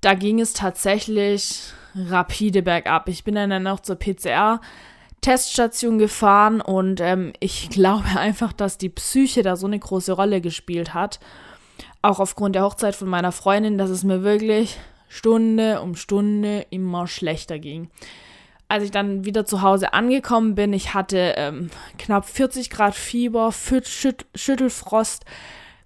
da 0.00 0.14
ging 0.14 0.40
es 0.40 0.52
tatsächlich 0.52 1.72
rapide 1.94 2.62
bergab. 2.62 3.08
Ich 3.08 3.24
bin 3.24 3.36
dann 3.36 3.62
noch 3.62 3.80
zur 3.80 3.96
PCR-Teststation 3.96 5.98
gefahren 5.98 6.60
und 6.60 7.00
ähm, 7.00 7.32
ich 7.38 7.70
glaube 7.70 8.08
einfach, 8.16 8.52
dass 8.52 8.78
die 8.78 8.88
Psyche 8.88 9.42
da 9.42 9.56
so 9.56 9.66
eine 9.66 9.78
große 9.78 10.12
Rolle 10.12 10.40
gespielt 10.40 10.94
hat. 10.94 11.20
Auch 12.02 12.18
aufgrund 12.18 12.56
der 12.56 12.64
Hochzeit 12.64 12.96
von 12.96 13.08
meiner 13.08 13.30
Freundin, 13.30 13.78
dass 13.78 13.90
es 13.90 14.02
mir 14.02 14.24
wirklich 14.24 14.78
Stunde 15.12 15.82
um 15.82 15.94
Stunde 15.94 16.64
immer 16.70 17.06
schlechter 17.06 17.58
ging. 17.58 17.90
Als 18.68 18.82
ich 18.82 18.90
dann 18.90 19.26
wieder 19.26 19.44
zu 19.44 19.60
Hause 19.60 19.92
angekommen 19.92 20.54
bin, 20.54 20.72
ich 20.72 20.94
hatte 20.94 21.34
ähm, 21.36 21.68
knapp 21.98 22.24
40 22.24 22.70
Grad 22.70 22.94
Fieber, 22.94 23.52
Schüt 23.52 24.24
Schüttelfrost. 24.34 25.26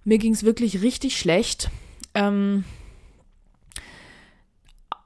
Mir 0.05 0.17
ging 0.17 0.31
es 0.31 0.45
wirklich 0.45 0.81
richtig 0.81 1.19
schlecht. 1.19 1.69
Ähm, 2.13 2.63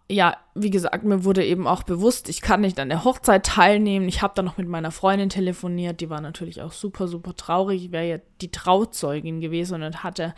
ja, 0.08 0.38
wie 0.54 0.70
gesagt, 0.70 1.04
mir 1.04 1.24
wurde 1.24 1.44
eben 1.44 1.66
auch 1.66 1.82
bewusst, 1.82 2.30
ich 2.30 2.42
kann 2.42 2.62
nicht 2.62 2.80
an 2.80 2.90
der 2.90 3.04
Hochzeit 3.04 3.44
teilnehmen. 3.44 4.08
Ich 4.08 4.22
habe 4.22 4.36
dann 4.36 4.46
noch 4.46 4.58
mit 4.58 4.68
meiner 4.68 4.92
Freundin 4.92 5.30
telefoniert, 5.30 6.00
die 6.00 6.12
war 6.12 6.22
natürlich 6.22 6.62
auch 6.62 6.74
super, 6.74 7.08
super 7.08 7.36
traurig. 7.36 7.86
Ich 7.86 7.92
wäre 7.92 8.08
ja 8.08 8.18
die 8.42 8.52
Trauzeugin 8.52 9.42
gewesen 9.42 9.82
und 9.82 10.04
hatte 10.04 10.36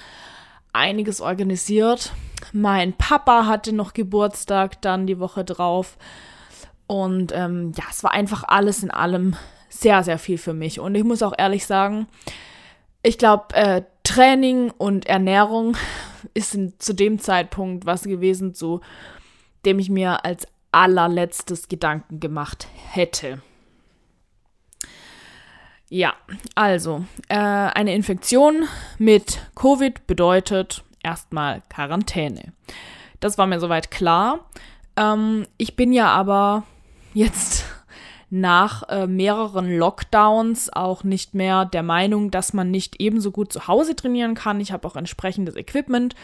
einiges 0.73 1.21
organisiert. 1.21 2.13
Mein 2.51 2.93
Papa 2.93 3.45
hatte 3.45 3.73
noch 3.73 3.93
Geburtstag 3.93 4.81
dann 4.81 5.07
die 5.07 5.19
Woche 5.19 5.45
drauf. 5.45 5.97
Und 6.87 7.31
ähm, 7.33 7.71
ja, 7.77 7.85
es 7.89 8.03
war 8.03 8.11
einfach 8.11 8.43
alles 8.47 8.83
in 8.83 8.91
allem 8.91 9.35
sehr, 9.69 10.03
sehr 10.03 10.19
viel 10.19 10.37
für 10.37 10.53
mich. 10.53 10.79
Und 10.79 10.95
ich 10.95 11.03
muss 11.03 11.23
auch 11.23 11.33
ehrlich 11.37 11.65
sagen, 11.65 12.07
ich 13.01 13.17
glaube, 13.17 13.55
äh, 13.55 13.83
Training 14.03 14.71
und 14.71 15.05
Ernährung 15.05 15.77
ist 16.33 16.57
zu 16.79 16.93
dem 16.93 17.19
Zeitpunkt 17.19 17.85
was 17.85 18.03
gewesen, 18.03 18.53
zu 18.53 18.81
dem 19.65 19.79
ich 19.79 19.89
mir 19.89 20.25
als 20.25 20.47
allerletztes 20.71 21.67
Gedanken 21.67 22.19
gemacht 22.19 22.67
hätte. 22.89 23.41
Ja, 25.93 26.15
also 26.55 27.05
äh, 27.29 27.35
eine 27.35 27.93
Infektion 27.93 28.63
mit 28.97 29.41
Covid 29.53 30.07
bedeutet 30.07 30.83
erstmal 31.03 31.61
Quarantäne. 31.69 32.51
Das 33.19 33.37
war 33.37 33.45
mir 33.45 33.59
soweit 33.59 33.91
klar. 33.91 34.39
Ähm, 34.95 35.45
ich 35.59 35.75
bin 35.75 35.93
ja 35.93 36.07
aber 36.07 36.63
jetzt 37.13 37.65
nach 38.31 38.89
äh, 38.89 39.05
mehreren 39.05 39.77
Lockdowns 39.77 40.73
auch 40.73 41.03
nicht 41.03 41.35
mehr 41.35 41.63
der 41.65 41.83
Meinung, 41.83 42.31
dass 42.31 42.53
man 42.53 42.71
nicht 42.71 42.99
ebenso 42.99 43.29
gut 43.29 43.53
zu 43.53 43.67
Hause 43.67 43.95
trainieren 43.95 44.33
kann. 44.33 44.59
Ich 44.61 44.71
habe 44.71 44.87
auch 44.87 44.95
entsprechendes 44.95 45.55
Equipment. 45.55 46.15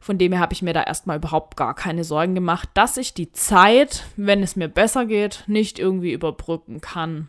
Von 0.00 0.16
dem 0.16 0.32
her 0.32 0.40
habe 0.40 0.54
ich 0.54 0.62
mir 0.62 0.72
da 0.72 0.82
erstmal 0.82 1.18
überhaupt 1.18 1.58
gar 1.58 1.74
keine 1.74 2.04
Sorgen 2.04 2.34
gemacht, 2.34 2.70
dass 2.72 2.96
ich 2.96 3.12
die 3.12 3.32
Zeit, 3.32 4.04
wenn 4.16 4.42
es 4.42 4.56
mir 4.56 4.68
besser 4.68 5.04
geht, 5.04 5.44
nicht 5.46 5.78
irgendwie 5.78 6.14
überbrücken 6.14 6.80
kann. 6.80 7.28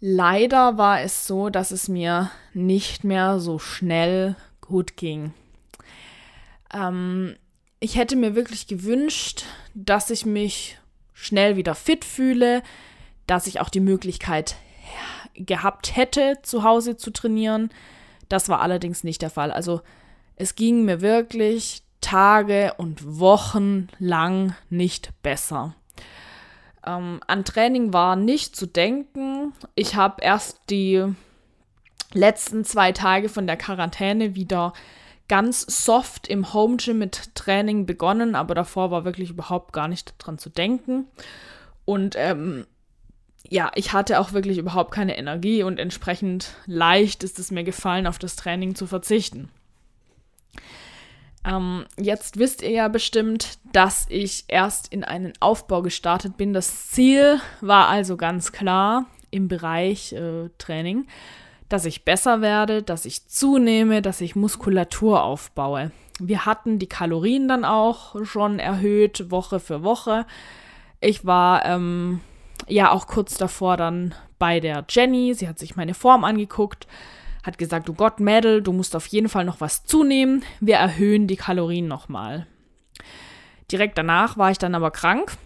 Leider 0.00 0.76
war 0.76 1.00
es 1.00 1.26
so, 1.26 1.48
dass 1.48 1.70
es 1.70 1.88
mir 1.88 2.30
nicht 2.52 3.04
mehr 3.04 3.40
so 3.40 3.58
schnell 3.58 4.36
gut 4.60 4.96
ging. 4.96 5.32
Ähm, 6.72 7.36
ich 7.80 7.96
hätte 7.96 8.16
mir 8.16 8.34
wirklich 8.34 8.66
gewünscht, 8.66 9.44
dass 9.74 10.10
ich 10.10 10.26
mich 10.26 10.78
schnell 11.12 11.56
wieder 11.56 11.74
fit 11.74 12.04
fühle, 12.04 12.62
dass 13.26 13.46
ich 13.46 13.60
auch 13.60 13.70
die 13.70 13.80
Möglichkeit 13.80 14.56
gehabt 15.34 15.96
hätte, 15.96 16.38
zu 16.42 16.62
Hause 16.62 16.96
zu 16.96 17.10
trainieren. 17.10 17.70
Das 18.28 18.48
war 18.48 18.60
allerdings 18.60 19.04
nicht 19.04 19.22
der 19.22 19.30
Fall. 19.30 19.50
Also 19.50 19.80
es 20.36 20.54
ging 20.54 20.84
mir 20.84 21.00
wirklich 21.00 21.82
Tage 22.00 22.74
und 22.76 23.18
Wochen 23.18 23.88
lang 23.98 24.54
nicht 24.68 25.10
besser. 25.22 25.74
Ähm, 26.86 27.20
an 27.26 27.44
Training 27.44 27.92
war 27.92 28.16
nicht 28.16 28.56
zu 28.56 28.66
denken. 28.66 29.52
Ich 29.74 29.96
habe 29.96 30.22
erst 30.22 30.60
die 30.70 31.04
letzten 32.12 32.64
zwei 32.64 32.92
Tage 32.92 33.28
von 33.28 33.46
der 33.46 33.56
Quarantäne 33.56 34.34
wieder 34.34 34.72
ganz 35.28 35.62
soft 35.84 36.28
im 36.28 36.52
Home 36.54 36.76
Gym 36.76 36.98
mit 36.98 37.34
Training 37.34 37.84
begonnen, 37.84 38.34
aber 38.34 38.54
davor 38.54 38.90
war 38.90 39.04
wirklich 39.04 39.30
überhaupt 39.30 39.72
gar 39.72 39.88
nicht 39.88 40.14
dran 40.18 40.38
zu 40.38 40.50
denken. 40.50 41.06
Und 41.84 42.14
ähm, 42.16 42.66
ja, 43.48 43.70
ich 43.74 43.92
hatte 43.92 44.20
auch 44.20 44.32
wirklich 44.32 44.58
überhaupt 44.58 44.92
keine 44.92 45.18
Energie 45.18 45.62
und 45.62 45.78
entsprechend 45.78 46.54
leicht 46.66 47.24
ist 47.24 47.38
es 47.38 47.50
mir 47.50 47.64
gefallen, 47.64 48.06
auf 48.06 48.18
das 48.18 48.36
Training 48.36 48.74
zu 48.74 48.86
verzichten. 48.86 49.50
Ähm, 51.46 51.86
jetzt 51.96 52.38
wisst 52.38 52.62
ihr 52.62 52.70
ja 52.70 52.88
bestimmt, 52.88 53.58
dass 53.72 54.06
ich 54.08 54.44
erst 54.48 54.92
in 54.92 55.04
einen 55.04 55.32
Aufbau 55.38 55.80
gestartet 55.82 56.36
bin. 56.36 56.52
Das 56.52 56.90
Ziel 56.90 57.40
war 57.60 57.88
also 57.88 58.16
ganz 58.16 58.50
klar 58.50 59.06
im 59.30 59.46
Bereich 59.46 60.12
äh, 60.12 60.50
Training, 60.58 61.06
dass 61.68 61.84
ich 61.84 62.04
besser 62.04 62.40
werde, 62.40 62.82
dass 62.82 63.04
ich 63.04 63.28
zunehme, 63.28 64.02
dass 64.02 64.20
ich 64.20 64.34
Muskulatur 64.34 65.22
aufbaue. 65.22 65.92
Wir 66.18 66.46
hatten 66.46 66.78
die 66.78 66.88
Kalorien 66.88 67.46
dann 67.46 67.64
auch 67.64 68.24
schon 68.24 68.58
erhöht, 68.58 69.30
Woche 69.30 69.60
für 69.60 69.82
Woche. 69.82 70.26
Ich 71.00 71.26
war 71.26 71.64
ähm, 71.64 72.20
ja 72.66 72.90
auch 72.90 73.06
kurz 73.06 73.36
davor 73.36 73.76
dann 73.76 74.14
bei 74.38 74.58
der 74.58 74.84
Jenny. 74.88 75.34
Sie 75.34 75.48
hat 75.48 75.58
sich 75.58 75.76
meine 75.76 75.94
Form 75.94 76.24
angeguckt 76.24 76.88
hat 77.46 77.58
gesagt, 77.58 77.88
du 77.88 77.94
Gott, 77.94 78.20
Mädel, 78.20 78.60
du 78.62 78.72
musst 78.72 78.96
auf 78.96 79.06
jeden 79.06 79.28
Fall 79.28 79.44
noch 79.44 79.60
was 79.60 79.84
zunehmen. 79.84 80.42
Wir 80.60 80.76
erhöhen 80.76 81.26
die 81.26 81.36
Kalorien 81.36 81.86
nochmal. 81.86 82.46
Direkt 83.70 83.98
danach 83.98 84.36
war 84.36 84.50
ich 84.50 84.58
dann 84.58 84.74
aber 84.74 84.90
krank 84.90 85.36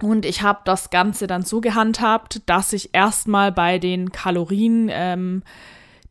und 0.00 0.26
ich 0.26 0.42
habe 0.42 0.60
das 0.64 0.90
Ganze 0.90 1.26
dann 1.26 1.42
so 1.42 1.60
gehandhabt, 1.60 2.42
dass 2.46 2.72
ich 2.72 2.90
erstmal 2.92 3.52
bei 3.52 3.78
den 3.78 4.10
Kalorien, 4.10 4.88
ähm, 4.90 5.42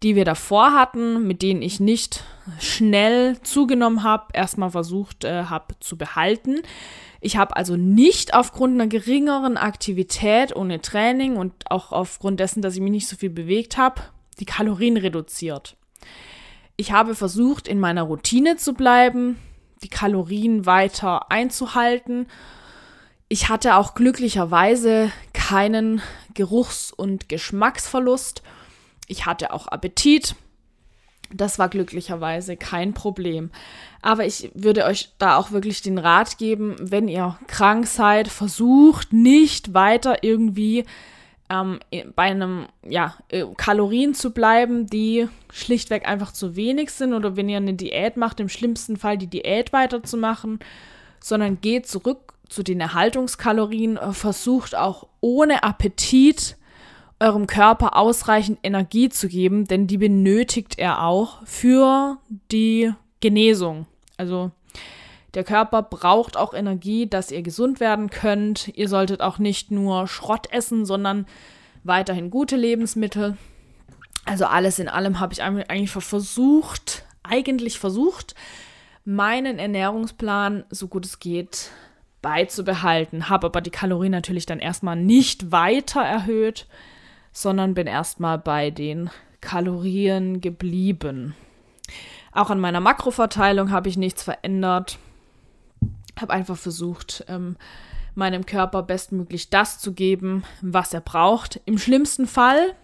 die 0.04 0.16
wir 0.16 0.26
davor 0.26 0.74
hatten, 0.74 1.28
mit 1.28 1.42
denen 1.42 1.62
ich 1.62 1.80
nicht 1.80 2.24
schnell 2.60 3.40
zugenommen 3.42 4.04
habe, 4.04 4.28
erstmal 4.34 4.72
versucht 4.72 5.26
äh, 5.26 5.44
habe 5.46 5.76
zu 5.80 5.98
behalten. 5.98 6.62
Ich 7.20 7.38
habe 7.38 7.56
also 7.56 7.76
nicht 7.76 8.34
aufgrund 8.34 8.74
einer 8.74 8.88
geringeren 8.88 9.58
Aktivität 9.58 10.56
ohne 10.56 10.82
Training 10.82 11.38
und 11.38 11.54
auch 11.70 11.92
aufgrund 11.92 12.40
dessen, 12.40 12.62
dass 12.62 12.76
ich 12.76 12.82
mich 12.82 12.92
nicht 12.92 13.08
so 13.08 13.16
viel 13.16 13.30
bewegt 13.30 13.78
habe, 13.78 14.02
die 14.42 14.46
Kalorien 14.46 14.98
reduziert. 14.98 15.78
Ich 16.76 16.92
habe 16.92 17.14
versucht, 17.16 17.68
in 17.68 17.80
meiner 17.80 18.02
Routine 18.02 18.58
zu 18.58 18.74
bleiben, 18.74 19.38
die 19.84 19.88
Kalorien 19.88 20.66
weiter 20.66 21.32
einzuhalten. 21.32 22.28
Ich 23.30 23.50
hatte 23.50 23.76
auch 23.76 23.94
glücklicherweise 23.94 25.12
keinen 25.34 26.02
Geruchs- 26.34 26.92
und 26.92 27.30
Geschmacksverlust. 27.30 28.42
Ich 29.08 29.28
hatte 29.28 29.54
auch 29.54 29.68
Appetit. 29.68 30.36
Das 31.32 31.60
war 31.60 31.70
glücklicherweise 31.70 32.58
kein 32.58 32.94
Problem. 32.94 33.52
Aber 34.02 34.26
ich 34.26 34.52
würde 34.56 34.86
euch 34.86 35.10
da 35.20 35.38
auch 35.38 35.52
wirklich 35.52 35.84
den 35.84 36.00
Rat 36.00 36.40
geben, 36.40 36.76
wenn 36.80 37.08
ihr 37.08 37.38
krank 37.46 37.86
seid, 37.86 38.28
versucht 38.28 39.14
nicht 39.14 39.74
weiter 39.76 40.24
irgendwie 40.24 40.86
ähm, 41.52 41.80
bei 42.16 42.24
einem, 42.24 42.68
ja, 42.88 43.16
äh, 43.30 43.46
Kalorien 43.58 44.14
zu 44.14 44.32
bleiben, 44.32 44.88
die 44.88 45.28
schlichtweg 45.52 46.08
einfach 46.08 46.32
zu 46.32 46.56
wenig 46.56 46.92
sind 46.92 47.14
oder 47.14 47.36
wenn 47.36 47.50
ihr 47.50 47.58
eine 47.58 47.74
Diät 47.74 48.16
macht, 48.16 48.40
im 48.40 48.48
schlimmsten 48.48 48.96
Fall 48.96 49.18
die 49.18 49.28
Diät 49.28 49.74
weiterzumachen, 49.74 50.60
sondern 51.20 51.60
geht 51.60 51.88
zurück 51.88 52.34
zu 52.48 52.64
den 52.64 52.80
Erhaltungskalorien, 52.80 53.98
äh, 53.98 54.14
versucht 54.14 54.76
auch 54.76 55.08
ohne 55.20 55.64
Appetit 55.64 56.58
eurem 57.20 57.48
Körper 57.48 57.98
ausreichend 57.98 58.60
Energie 58.64 59.10
zu 59.10 59.28
geben, 59.28 59.68
denn 59.68 59.88
die 59.88 59.98
benötigt 59.98 60.80
er 60.80 61.04
auch 61.04 61.46
für 61.46 62.18
die 62.52 62.94
Genesung. 63.20 63.86
Also 64.18 64.52
der 65.34 65.44
Körper 65.44 65.82
braucht 65.82 66.36
auch 66.36 66.54
Energie, 66.54 67.08
dass 67.08 67.32
ihr 67.32 67.42
gesund 67.42 67.80
werden 67.80 68.10
könnt. 68.10 68.70
Ihr 68.76 68.90
solltet 68.90 69.22
auch 69.22 69.40
nicht 69.40 69.72
nur 69.72 70.08
Schrott 70.08 70.52
essen, 70.52 70.86
sondern 70.86 71.26
weiterhin 71.84 72.30
gute 72.30 72.58
Lebensmittel. 72.58 73.38
Also 74.26 74.46
alles 74.46 74.78
in 74.80 74.90
allem 74.90 75.20
habe 75.20 75.34
ich 75.34 75.42
eigentlich 75.42 75.92
versucht, 75.92 77.06
eigentlich 77.24 77.80
versucht, 77.80 78.36
meinen 79.06 79.58
Ernährungsplan 79.58 80.66
so 80.70 80.88
gut 80.88 81.06
es 81.06 81.20
geht 81.20 81.72
beizubehalten. 82.22 83.30
Habe 83.30 83.48
aber 83.48 83.62
die 83.62 83.72
Kalorien 83.72 84.12
natürlich 84.12 84.46
dann 84.46 84.60
erstmal 84.60 84.96
nicht 84.96 85.52
weiter 85.52 86.02
erhöht, 86.02 86.68
sondern 87.32 87.74
bin 87.74 87.88
erstmal 87.88 88.38
bei 88.38 88.70
den 88.70 89.10
Kalorien 89.40 90.40
geblieben. 90.42 91.36
Auch 92.32 92.50
an 92.50 92.60
meiner 92.60 92.80
Makroverteilung 92.80 93.72
habe 93.72 93.90
ich 93.90 93.98
nichts 93.98 94.24
verändert. 94.24 95.00
Habe 96.22 96.34
einfach 96.34 96.58
versucht, 96.58 97.26
ähm, 97.28 97.58
meinem 98.16 98.46
Körper 98.46 98.84
bestmöglich 98.84 99.50
das 99.50 99.80
zu 99.80 99.94
geben, 99.94 100.44
was 100.62 100.94
er 100.94 101.02
braucht. 101.02 101.62
Im 101.66 101.78
schlimmsten 101.78 102.28
Fall 102.28 102.76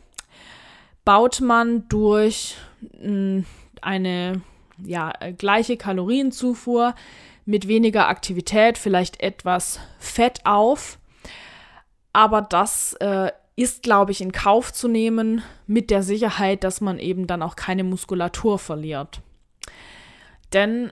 baut 1.05 1.41
man 1.41 1.87
durch 1.89 2.55
mh, 3.01 3.43
eine 3.81 4.41
ja, 4.83 5.13
gleiche 5.37 5.77
Kalorienzufuhr 5.77 6.95
mit 7.45 7.67
weniger 7.67 8.07
Aktivität 8.09 8.77
vielleicht 8.77 9.21
etwas 9.21 9.79
Fett 9.99 10.45
auf. 10.45 10.99
Aber 12.13 12.41
das 12.41 12.93
äh, 12.99 13.31
ist, 13.55 13.83
glaube 13.83 14.11
ich, 14.11 14.21
in 14.21 14.31
Kauf 14.31 14.73
zu 14.73 14.87
nehmen 14.87 15.41
mit 15.65 15.89
der 15.89 16.03
Sicherheit, 16.03 16.63
dass 16.63 16.81
man 16.81 16.99
eben 16.99 17.25
dann 17.25 17.41
auch 17.41 17.55
keine 17.55 17.83
Muskulatur 17.83 18.59
verliert. 18.59 19.21
Denn 20.53 20.91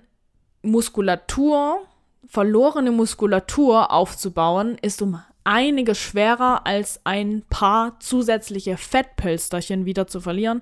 Muskulatur, 0.61 1.79
verlorene 2.27 2.91
Muskulatur 2.91 3.91
aufzubauen, 3.91 4.77
ist 4.81 5.01
um 5.01 5.21
einiges 5.43 5.99
schwerer 5.99 6.65
als 6.65 6.99
ein 7.05 7.43
paar 7.49 7.99
zusätzliche 7.99 8.77
Fettpölsterchen 8.77 9.85
wieder 9.85 10.07
zu 10.07 10.19
verlieren. 10.19 10.61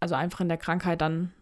Also 0.00 0.14
einfach 0.14 0.40
in 0.40 0.48
der 0.48 0.56
Krankheit 0.56 1.00
dann 1.00 1.32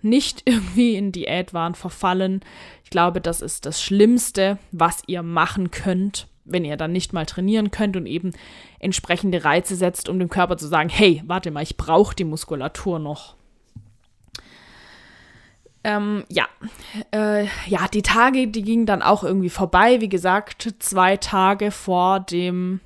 nicht 0.00 0.42
irgendwie 0.46 0.96
in 0.96 1.12
Diätwahn 1.12 1.74
verfallen. 1.74 2.40
Ich 2.82 2.90
glaube, 2.90 3.20
das 3.20 3.42
ist 3.42 3.66
das 3.66 3.82
Schlimmste, 3.82 4.58
was 4.72 5.02
ihr 5.06 5.22
machen 5.22 5.70
könnt, 5.70 6.26
wenn 6.44 6.64
ihr 6.64 6.76
dann 6.76 6.92
nicht 6.92 7.12
mal 7.12 7.26
trainieren 7.26 7.70
könnt 7.70 7.96
und 7.96 8.06
eben 8.06 8.32
entsprechende 8.78 9.44
Reize 9.44 9.76
setzt, 9.76 10.08
um 10.08 10.18
dem 10.18 10.30
Körper 10.30 10.56
zu 10.56 10.66
sagen, 10.66 10.88
hey, 10.88 11.22
warte 11.26 11.50
mal, 11.50 11.62
ich 11.62 11.76
brauche 11.76 12.16
die 12.16 12.24
Muskulatur 12.24 12.98
noch. 12.98 13.37
Ähm, 15.88 16.24
ja, 16.28 16.46
äh, 17.14 17.46
ja, 17.66 17.88
die 17.88 18.02
Tage, 18.02 18.48
die 18.48 18.60
gingen 18.60 18.84
dann 18.84 19.00
auch 19.00 19.24
irgendwie 19.24 19.48
vorbei. 19.48 20.02
Wie 20.02 20.10
gesagt, 20.10 20.74
zwei 20.80 21.16
Tage 21.16 21.70
vor 21.70 22.20
dem 22.20 22.80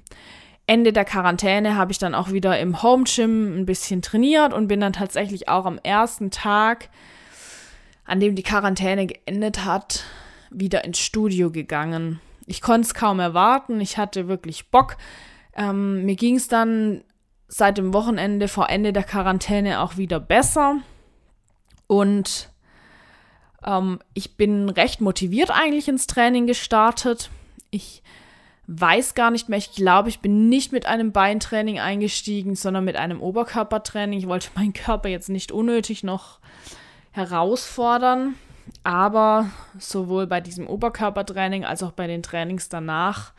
Ende 0.68 0.92
der 0.92 1.04
Quarantäne 1.04 1.74
habe 1.74 1.90
ich 1.90 1.98
dann 1.98 2.14
auch 2.14 2.30
wieder 2.30 2.60
im 2.60 2.80
Home 2.80 3.02
Gym 3.02 3.58
ein 3.58 3.66
bisschen 3.66 4.02
trainiert 4.02 4.52
und 4.52 4.68
bin 4.68 4.78
dann 4.78 4.92
tatsächlich 4.92 5.48
auch 5.48 5.66
am 5.66 5.80
ersten 5.82 6.30
Tag, 6.30 6.90
an 8.04 8.20
dem 8.20 8.36
die 8.36 8.44
Quarantäne 8.44 9.08
geendet 9.08 9.64
hat, 9.64 10.04
wieder 10.50 10.84
ins 10.84 11.00
Studio 11.00 11.50
gegangen. 11.50 12.20
Ich 12.46 12.62
konnte 12.62 12.86
es 12.86 12.94
kaum 12.94 13.18
erwarten. 13.18 13.80
Ich 13.80 13.98
hatte 13.98 14.28
wirklich 14.28 14.70
Bock. 14.70 14.96
Ähm, 15.56 16.04
mir 16.04 16.14
ging 16.14 16.36
es 16.36 16.46
dann 16.46 17.02
seit 17.48 17.78
dem 17.78 17.92
Wochenende 17.92 18.46
vor 18.46 18.70
Ende 18.70 18.92
der 18.92 19.02
Quarantäne 19.02 19.80
auch 19.80 19.96
wieder 19.96 20.20
besser. 20.20 20.76
Und 21.88 22.51
ähm, 23.64 24.00
ich 24.14 24.36
bin 24.36 24.68
recht 24.68 25.00
motiviert 25.00 25.50
eigentlich 25.50 25.88
ins 25.88 26.06
Training 26.06 26.46
gestartet. 26.46 27.30
Ich 27.70 28.02
weiß 28.66 29.14
gar 29.14 29.30
nicht 29.30 29.48
mehr. 29.48 29.58
Ich 29.58 29.72
glaube, 29.72 30.08
ich 30.08 30.20
bin 30.20 30.48
nicht 30.48 30.72
mit 30.72 30.86
einem 30.86 31.12
Beintraining 31.12 31.80
eingestiegen, 31.80 32.54
sondern 32.54 32.84
mit 32.84 32.96
einem 32.96 33.20
Oberkörpertraining. 33.20 34.18
Ich 34.18 34.28
wollte 34.28 34.48
meinen 34.54 34.72
Körper 34.72 35.08
jetzt 35.08 35.28
nicht 35.28 35.52
unnötig 35.52 36.02
noch 36.02 36.38
herausfordern. 37.12 38.34
Aber 38.84 39.50
sowohl 39.78 40.26
bei 40.26 40.40
diesem 40.40 40.66
Oberkörpertraining 40.66 41.64
als 41.64 41.82
auch 41.82 41.92
bei 41.92 42.06
den 42.06 42.22
Trainings 42.22 42.68
danach 42.68 43.32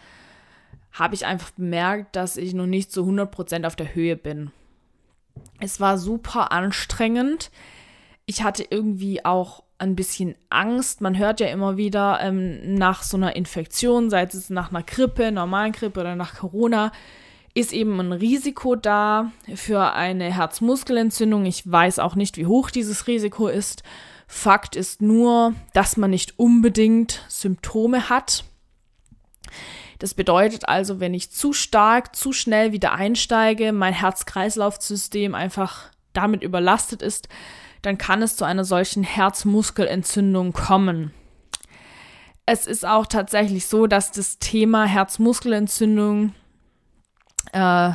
habe 0.91 1.15
ich 1.15 1.25
einfach 1.25 1.51
bemerkt, 1.51 2.15
dass 2.15 2.37
ich 2.37 2.53
noch 2.53 2.67
nicht 2.67 2.91
zu 2.91 3.03
100% 3.03 3.65
auf 3.65 3.75
der 3.75 3.95
Höhe 3.95 4.15
bin. 4.15 4.51
Es 5.59 5.79
war 5.79 5.97
super 5.97 6.51
anstrengend. 6.51 7.51
Ich 8.25 8.43
hatte 8.43 8.65
irgendwie 8.69 9.25
auch 9.25 9.62
ein 9.77 9.95
bisschen 9.95 10.35
Angst. 10.49 11.01
Man 11.01 11.17
hört 11.17 11.39
ja 11.39 11.47
immer 11.47 11.77
wieder 11.77 12.19
ähm, 12.21 12.75
nach 12.75 13.03
so 13.03 13.17
einer 13.17 13.35
Infektion, 13.35 14.09
sei 14.09 14.23
es 14.23 14.49
nach 14.49 14.69
einer 14.69 14.83
Grippe, 14.83 15.31
normalen 15.31 15.71
Grippe 15.71 15.99
oder 15.99 16.15
nach 16.15 16.35
Corona, 16.35 16.91
ist 17.53 17.73
eben 17.73 17.99
ein 17.99 18.11
Risiko 18.11 18.75
da 18.75 19.31
für 19.53 19.93
eine 19.93 20.33
Herzmuskelentzündung. 20.33 21.45
Ich 21.45 21.69
weiß 21.69 21.99
auch 21.99 22.15
nicht, 22.15 22.37
wie 22.37 22.47
hoch 22.47 22.71
dieses 22.71 23.07
Risiko 23.07 23.47
ist. 23.47 23.83
Fakt 24.27 24.75
ist 24.75 25.01
nur, 25.01 25.53
dass 25.73 25.97
man 25.97 26.09
nicht 26.09 26.39
unbedingt 26.39 27.23
Symptome 27.27 28.09
hat. 28.09 28.45
Das 29.99 30.15
bedeutet 30.15 30.67
also, 30.67 30.99
wenn 30.99 31.13
ich 31.13 31.31
zu 31.31 31.53
stark, 31.53 32.15
zu 32.15 32.33
schnell 32.33 32.71
wieder 32.71 32.93
einsteige, 32.93 33.71
mein 33.71 33.93
Herz-Kreislauf-System 33.93 35.35
einfach 35.35 35.91
damit 36.13 36.43
überlastet 36.43 37.01
ist, 37.01 37.29
dann 37.83 37.99
kann 37.99 38.23
es 38.23 38.35
zu 38.35 38.45
einer 38.45 38.65
solchen 38.65 39.03
Herzmuskelentzündung 39.03 40.53
kommen. 40.53 41.13
Es 42.45 42.65
ist 42.65 42.85
auch 42.85 43.05
tatsächlich 43.05 43.67
so, 43.67 43.87
dass 43.87 44.11
das 44.11 44.39
Thema 44.39 44.85
Herzmuskelentzündung 44.85 46.33
äh, 47.51 47.91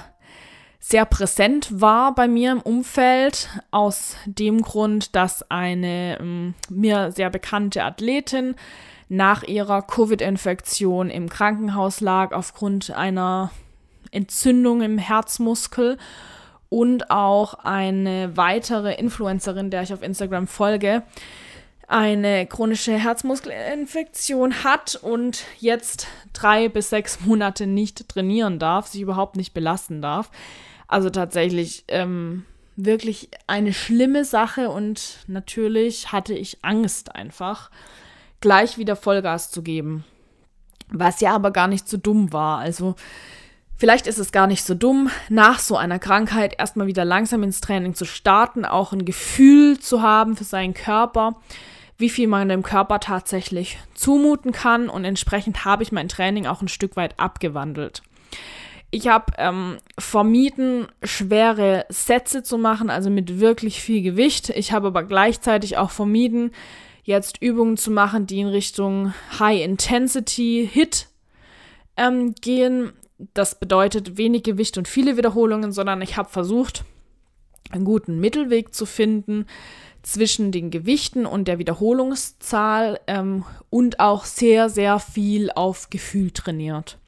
sehr 0.79 1.05
präsent 1.05 1.81
war 1.81 2.15
bei 2.15 2.29
mir 2.29 2.53
im 2.53 2.61
Umfeld, 2.61 3.49
aus 3.71 4.17
dem 4.25 4.63
Grund, 4.63 5.17
dass 5.17 5.51
eine 5.51 6.19
ähm, 6.21 6.55
mir 6.71 7.11
sehr 7.13 7.31
bekannte 7.31 7.83
Athletin 7.83 8.55
nach 9.09 9.43
ihrer 9.43 9.83
Covid-Infektion 9.83 11.11
im 11.11 11.29
Krankenhaus 11.29 12.01
lag 12.01 12.33
aufgrund 12.33 12.91
einer 12.91 13.51
Entzündung 14.11 14.83
im 14.83 14.99
Herzmuskel 14.99 15.99
und 16.69 17.11
auch 17.11 17.55
eine 17.55 18.37
weitere 18.37 18.95
Influencerin, 18.95 19.71
der 19.71 19.83
ich 19.83 19.93
auf 19.93 20.03
Instagram 20.03 20.47
folge, 20.47 21.03
eine 21.87 22.47
chronische 22.47 22.93
Herzmuskelinfektion 22.93 24.63
hat 24.63 24.97
und 24.97 25.45
jetzt 25.59 26.07
drei 26.35 26.69
bis 26.69 26.91
sechs 26.91 27.21
Monate 27.23 27.67
nicht 27.67 28.09
trainieren 28.11 28.59
darf, 28.59 28.89
sich 28.89 29.01
überhaupt 29.01 29.37
nicht 29.37 29.55
belasten 29.55 30.03
darf. 30.03 30.31
Also 30.87 31.09
tatsächlich 31.09 31.85
ähm, 31.89 32.45
wirklich 32.77 33.31
eine 33.47 33.73
schlimme 33.73 34.25
Sache 34.27 34.69
und 34.69 35.19
natürlich 35.27 36.13
hatte 36.13 36.35
ich 36.35 36.59
Angst 36.63 37.15
einfach, 37.15 37.71
gleich 38.41 38.77
wieder 38.77 38.95
Vollgas 38.95 39.51
zu 39.51 39.63
geben. 39.63 40.05
Was 40.91 41.21
ja 41.21 41.35
aber 41.35 41.51
gar 41.51 41.69
nicht 41.69 41.89
so 41.89 41.97
dumm 41.97 42.33
war. 42.33 42.59
Also 42.59 42.95
Vielleicht 43.79 44.09
ist 44.09 44.19
es 44.19 44.33
gar 44.33 44.49
nicht 44.49 44.65
so 44.65 44.75
dumm, 44.75 45.09
nach 45.29 45.61
so 45.61 45.77
einer 45.77 46.01
Krankheit 46.01 46.57
erstmal 46.59 46.89
wieder 46.89 47.05
langsam 47.05 47.45
ins 47.45 47.61
Training 47.61 47.95
zu 47.95 48.05
starten, 48.05 48.65
auch 48.65 48.93
ein 48.93 49.05
Gefühl 49.05 49.79
zu 49.79 50.03
haben 50.03 50.37
für 50.37 50.45
seinen 50.45 50.75
Körper. 50.75 51.37
wie 52.01 52.11
viel 52.11 52.29
man 52.29 52.49
dem 52.49 52.63
Körper 52.63 53.01
tatsächlich 53.01 53.77
zumuten 53.93 54.53
kann 54.53 54.89
und 54.89 55.05
entsprechend 55.05 55.65
habe 55.65 55.83
ich 55.83 55.91
mein 55.91 56.09
Training 56.09 56.47
auch 56.47 56.63
ein 56.63 56.69
Stück 56.69 56.95
weit 56.95 57.19
abgewandelt. 57.19 58.03
Ich 58.93 59.09
habe 59.09 59.33
ähm, 59.37 59.79
vermieden, 59.99 60.87
schwere 61.03 61.87
Sätze 61.89 62.45
zu 62.45 62.57
machen, 62.57 62.89
also 62.89 63.11
mit 63.11 63.41
wirklich 63.41 63.83
viel 63.83 64.03
Gewicht. 64.03 64.49
Ich 64.51 64.71
habe 64.73 64.87
aber 64.87 65.03
gleichzeitig 65.03 65.77
auch 65.77 65.91
vermieden, 65.91 66.53
jetzt 67.03 67.43
Übungen 67.43 67.77
zu 67.77 67.91
machen, 67.91 68.27
die 68.27 68.41
in 68.41 68.47
Richtung 68.47 69.13
High 69.41 69.65
Intensity 69.65 70.71
Hit 70.73 71.09
ähm, 71.97 72.35
gehen. 72.41 72.93
Das 73.35 73.59
bedeutet 73.59 74.17
wenig 74.17 74.45
Gewicht 74.45 74.79
und 74.79 74.87
viele 74.89 75.17
Wiederholungen, 75.17 75.73
sondern 75.73 76.03
ich 76.03 76.17
habe 76.17 76.29
versucht, 76.29 76.85
einen 77.71 77.85
guten 77.85 78.21
Mittelweg 78.21 78.75
zu 78.75 78.87
finden 78.87 79.47
zwischen 80.03 80.53
den 80.53 80.71
Gewichten 80.71 81.27
und 81.27 81.49
der 81.49 81.59
Wiederholungszahl 81.59 83.01
ähm, 83.07 83.45
und 83.71 84.01
auch 84.01 84.25
sehr, 84.25 84.69
sehr 84.69 84.99
viel 85.01 85.51
auf 85.51 85.91
Gefühl 85.91 86.31
trainiert. 86.31 86.99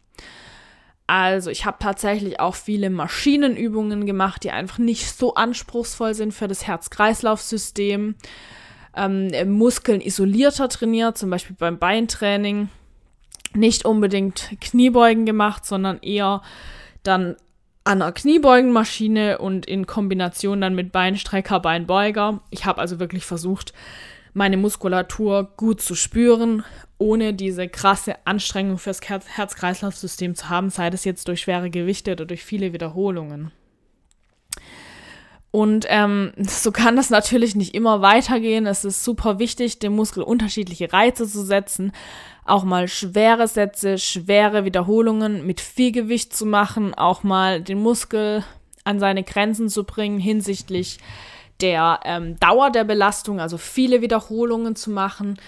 Also 1.06 1.50
ich 1.50 1.64
habe 1.64 1.78
tatsächlich 1.80 2.38
auch 2.38 2.54
viele 2.54 2.88
Maschinenübungen 2.90 4.06
gemacht, 4.06 4.44
die 4.44 4.50
einfach 4.50 4.78
nicht 4.78 5.16
so 5.16 5.34
anspruchsvoll 5.34 6.14
sind 6.14 6.32
für 6.32 6.46
das 6.46 6.66
Herz-Kreislauf-System. 6.66 8.14
Ähm, 8.94 9.52
Muskeln 9.52 10.00
isolierter 10.00 10.68
trainiert, 10.68 11.18
zum 11.18 11.30
Beispiel 11.30 11.56
beim 11.58 11.78
Beintraining. 11.78 12.68
Nicht 13.54 13.84
unbedingt 13.84 14.56
Kniebeugen 14.60 15.26
gemacht, 15.26 15.64
sondern 15.64 15.98
eher 15.98 16.42
dann 17.02 17.36
an 17.84 18.02
einer 18.02 18.12
Kniebeugenmaschine 18.12 19.38
und 19.38 19.66
in 19.66 19.86
Kombination 19.86 20.60
dann 20.60 20.74
mit 20.74 20.92
Beinstrecker, 20.92 21.60
Beinbeuger. 21.60 22.40
Ich 22.50 22.64
habe 22.64 22.80
also 22.80 23.00
wirklich 23.00 23.24
versucht, 23.24 23.72
meine 24.32 24.56
Muskulatur 24.56 25.52
gut 25.56 25.80
zu 25.80 25.94
spüren 25.94 26.64
ohne 27.00 27.32
diese 27.32 27.66
krasse 27.66 28.14
Anstrengung 28.26 28.76
fürs 28.76 29.00
Herz-Kreislauf-System 29.00 30.34
zu 30.34 30.50
haben, 30.50 30.68
sei 30.68 30.90
das 30.90 31.04
jetzt 31.04 31.26
durch 31.28 31.40
schwere 31.40 31.70
Gewichte 31.70 32.12
oder 32.12 32.26
durch 32.26 32.44
viele 32.44 32.74
Wiederholungen. 32.74 33.50
Und 35.50 35.86
ähm, 35.88 36.32
so 36.38 36.70
kann 36.70 36.96
das 36.96 37.08
natürlich 37.08 37.56
nicht 37.56 37.74
immer 37.74 38.02
weitergehen. 38.02 38.66
Es 38.66 38.84
ist 38.84 39.02
super 39.02 39.38
wichtig, 39.38 39.78
dem 39.78 39.96
Muskel 39.96 40.22
unterschiedliche 40.22 40.92
Reize 40.92 41.26
zu 41.26 41.42
setzen, 41.42 41.92
auch 42.50 42.64
mal 42.64 42.88
schwere 42.88 43.48
Sätze, 43.48 43.98
schwere 43.98 44.64
Wiederholungen 44.64 45.46
mit 45.46 45.60
viel 45.60 45.92
Gewicht 45.92 46.34
zu 46.34 46.46
machen, 46.46 46.94
auch 46.94 47.22
mal 47.22 47.62
den 47.62 47.80
Muskel 47.80 48.44
an 48.84 48.98
seine 48.98 49.22
Grenzen 49.22 49.68
zu 49.68 49.84
bringen 49.84 50.18
hinsichtlich 50.18 50.98
der 51.60 52.00
ähm, 52.04 52.40
Dauer 52.40 52.70
der 52.70 52.84
Belastung, 52.84 53.38
also 53.38 53.58
viele 53.58 54.00
Wiederholungen 54.00 54.76
zu 54.76 54.90
machen 54.90 55.38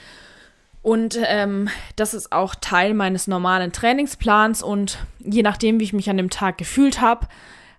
und 0.82 1.16
ähm, 1.26 1.68
das 1.94 2.12
ist 2.12 2.32
auch 2.32 2.56
Teil 2.56 2.92
meines 2.92 3.28
normalen 3.28 3.72
Trainingsplans. 3.72 4.62
Und 4.62 4.98
je 5.20 5.42
nachdem, 5.42 5.78
wie 5.78 5.84
ich 5.84 5.92
mich 5.92 6.10
an 6.10 6.16
dem 6.16 6.28
Tag 6.28 6.58
gefühlt 6.58 7.00
habe, 7.00 7.28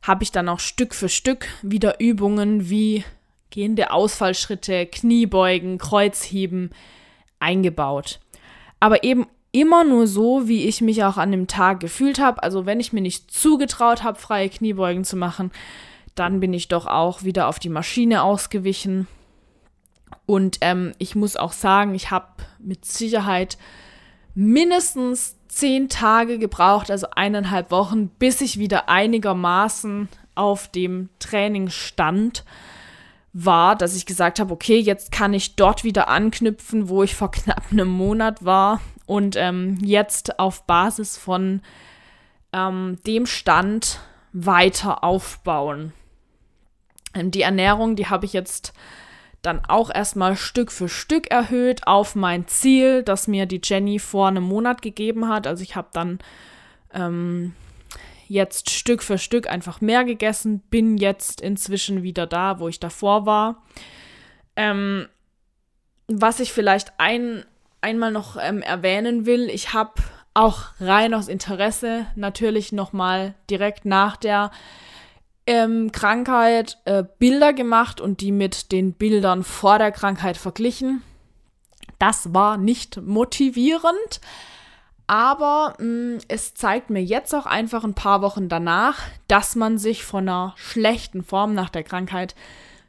habe 0.01 0.23
ich 0.23 0.31
dann 0.31 0.49
auch 0.49 0.59
Stück 0.59 0.95
für 0.95 1.09
Stück 1.09 1.47
wieder 1.61 1.99
Übungen 1.99 2.69
wie 2.69 3.03
gehende 3.49 3.91
Ausfallschritte, 3.91 4.85
Kniebeugen, 4.85 5.77
Kreuzheben 5.77 6.71
eingebaut. 7.39 8.19
Aber 8.83 9.03
eben 9.03 9.27
immer 9.51 9.83
nur 9.83 10.07
so, 10.07 10.47
wie 10.47 10.65
ich 10.65 10.81
mich 10.81 11.03
auch 11.03 11.17
an 11.17 11.31
dem 11.31 11.47
Tag 11.47 11.79
gefühlt 11.79 12.19
habe. 12.19 12.43
Also 12.43 12.65
wenn 12.65 12.79
ich 12.79 12.91
mir 12.91 13.01
nicht 13.01 13.31
zugetraut 13.31 14.03
habe, 14.03 14.19
freie 14.19 14.49
Kniebeugen 14.49 15.05
zu 15.05 15.15
machen, 15.15 15.51
dann 16.15 16.39
bin 16.39 16.53
ich 16.53 16.67
doch 16.67 16.85
auch 16.85 17.23
wieder 17.23 17.47
auf 17.47 17.59
die 17.59 17.69
Maschine 17.69 18.23
ausgewichen 18.23 19.07
und 20.25 20.57
ähm, 20.61 20.93
ich 20.97 21.15
muss 21.15 21.35
auch 21.35 21.51
sagen, 21.51 21.95
ich 21.95 22.11
habe 22.11 22.27
mit 22.59 22.85
Sicherheit 22.85 23.57
mindestens 24.35 25.37
zehn 25.47 25.89
Tage 25.89 26.39
gebraucht, 26.39 26.89
also 26.89 27.07
eineinhalb 27.15 27.71
Wochen, 27.71 28.07
bis 28.07 28.41
ich 28.41 28.57
wieder 28.57 28.89
einigermaßen 28.89 30.09
auf 30.35 30.69
dem 30.69 31.09
Trainingsstand 31.19 32.43
war, 33.33 33.75
dass 33.75 33.95
ich 33.95 34.05
gesagt 34.05 34.39
habe, 34.39 34.53
okay, 34.53 34.77
jetzt 34.79 35.11
kann 35.11 35.33
ich 35.33 35.55
dort 35.55 35.83
wieder 35.83 36.07
anknüpfen, 36.07 36.87
wo 36.87 37.03
ich 37.03 37.15
vor 37.15 37.31
knapp 37.31 37.63
einem 37.71 37.89
Monat 37.89 38.45
war 38.45 38.79
und 39.05 39.35
ähm, 39.35 39.79
jetzt 39.81 40.39
auf 40.39 40.63
Basis 40.65 41.17
von 41.17 41.61
ähm, 42.53 42.99
dem 43.05 43.25
Stand 43.25 43.99
weiter 44.31 45.03
aufbauen. 45.03 45.93
Ähm, 47.15 47.31
die 47.31 47.41
Ernährung, 47.41 47.95
die 47.95 48.07
habe 48.07 48.25
ich 48.25 48.33
jetzt 48.33 48.73
dann 49.41 49.65
auch 49.65 49.93
erstmal 49.93 50.37
Stück 50.37 50.71
für 50.71 50.87
Stück 50.87 51.29
erhöht 51.29 51.85
auf 51.85 52.15
mein 52.15 52.47
Ziel, 52.47 53.03
das 53.03 53.27
mir 53.27 53.45
die 53.45 53.59
Jenny 53.61 53.99
vor 53.99 54.27
einem 54.29 54.43
Monat 54.43 54.81
gegeben 54.81 55.27
hat. 55.27 55.47
Also 55.47 55.63
ich 55.63 55.75
habe 55.75 55.89
dann 55.91 56.19
ähm, 56.93 57.53
jetzt 58.33 58.69
Stück 58.71 59.03
für 59.03 59.17
Stück 59.17 59.49
einfach 59.49 59.79
mehr 59.79 60.03
gegessen, 60.03 60.59
bin 60.69 60.97
jetzt 60.97 61.39
inzwischen 61.39 62.03
wieder 62.03 62.27
da, 62.27 62.59
wo 62.59 62.67
ich 62.67 62.79
davor 62.79 63.25
war. 63.25 63.63
Ähm, 64.55 65.07
was 66.07 66.39
ich 66.39 66.51
vielleicht 66.51 66.93
ein, 66.97 67.45
einmal 67.81 68.11
noch 68.11 68.37
ähm, 68.41 68.61
erwähnen 68.61 69.25
will, 69.25 69.49
ich 69.49 69.73
habe 69.73 69.93
auch 70.33 70.63
rein 70.79 71.13
aus 71.13 71.27
Interesse 71.27 72.07
natürlich 72.15 72.71
nochmal 72.71 73.35
direkt 73.49 73.85
nach 73.85 74.17
der 74.17 74.51
ähm, 75.45 75.91
Krankheit 75.91 76.79
äh, 76.85 77.03
Bilder 77.19 77.53
gemacht 77.53 78.01
und 78.01 78.21
die 78.21 78.31
mit 78.31 78.71
den 78.71 78.93
Bildern 78.93 79.43
vor 79.43 79.77
der 79.77 79.91
Krankheit 79.91 80.37
verglichen. 80.37 81.03
Das 81.99 82.33
war 82.33 82.57
nicht 82.57 83.01
motivierend, 83.01 84.21
aber 85.07 85.75
mh, 85.79 85.85
mm, 85.85 86.19
es 86.27 86.53
zeigt 86.53 86.89
mir 86.89 87.03
jetzt 87.03 87.33
auch 87.33 87.45
einfach 87.45 87.83
ein 87.83 87.93
paar 87.93 88.21
Wochen 88.21 88.49
danach, 88.49 88.99
dass 89.27 89.55
man 89.55 89.77
sich 89.77 90.03
von 90.03 90.27
einer 90.27 90.53
schlechten 90.57 91.23
Form 91.23 91.53
nach 91.53 91.69
der 91.69 91.83
Krankheit 91.83 92.35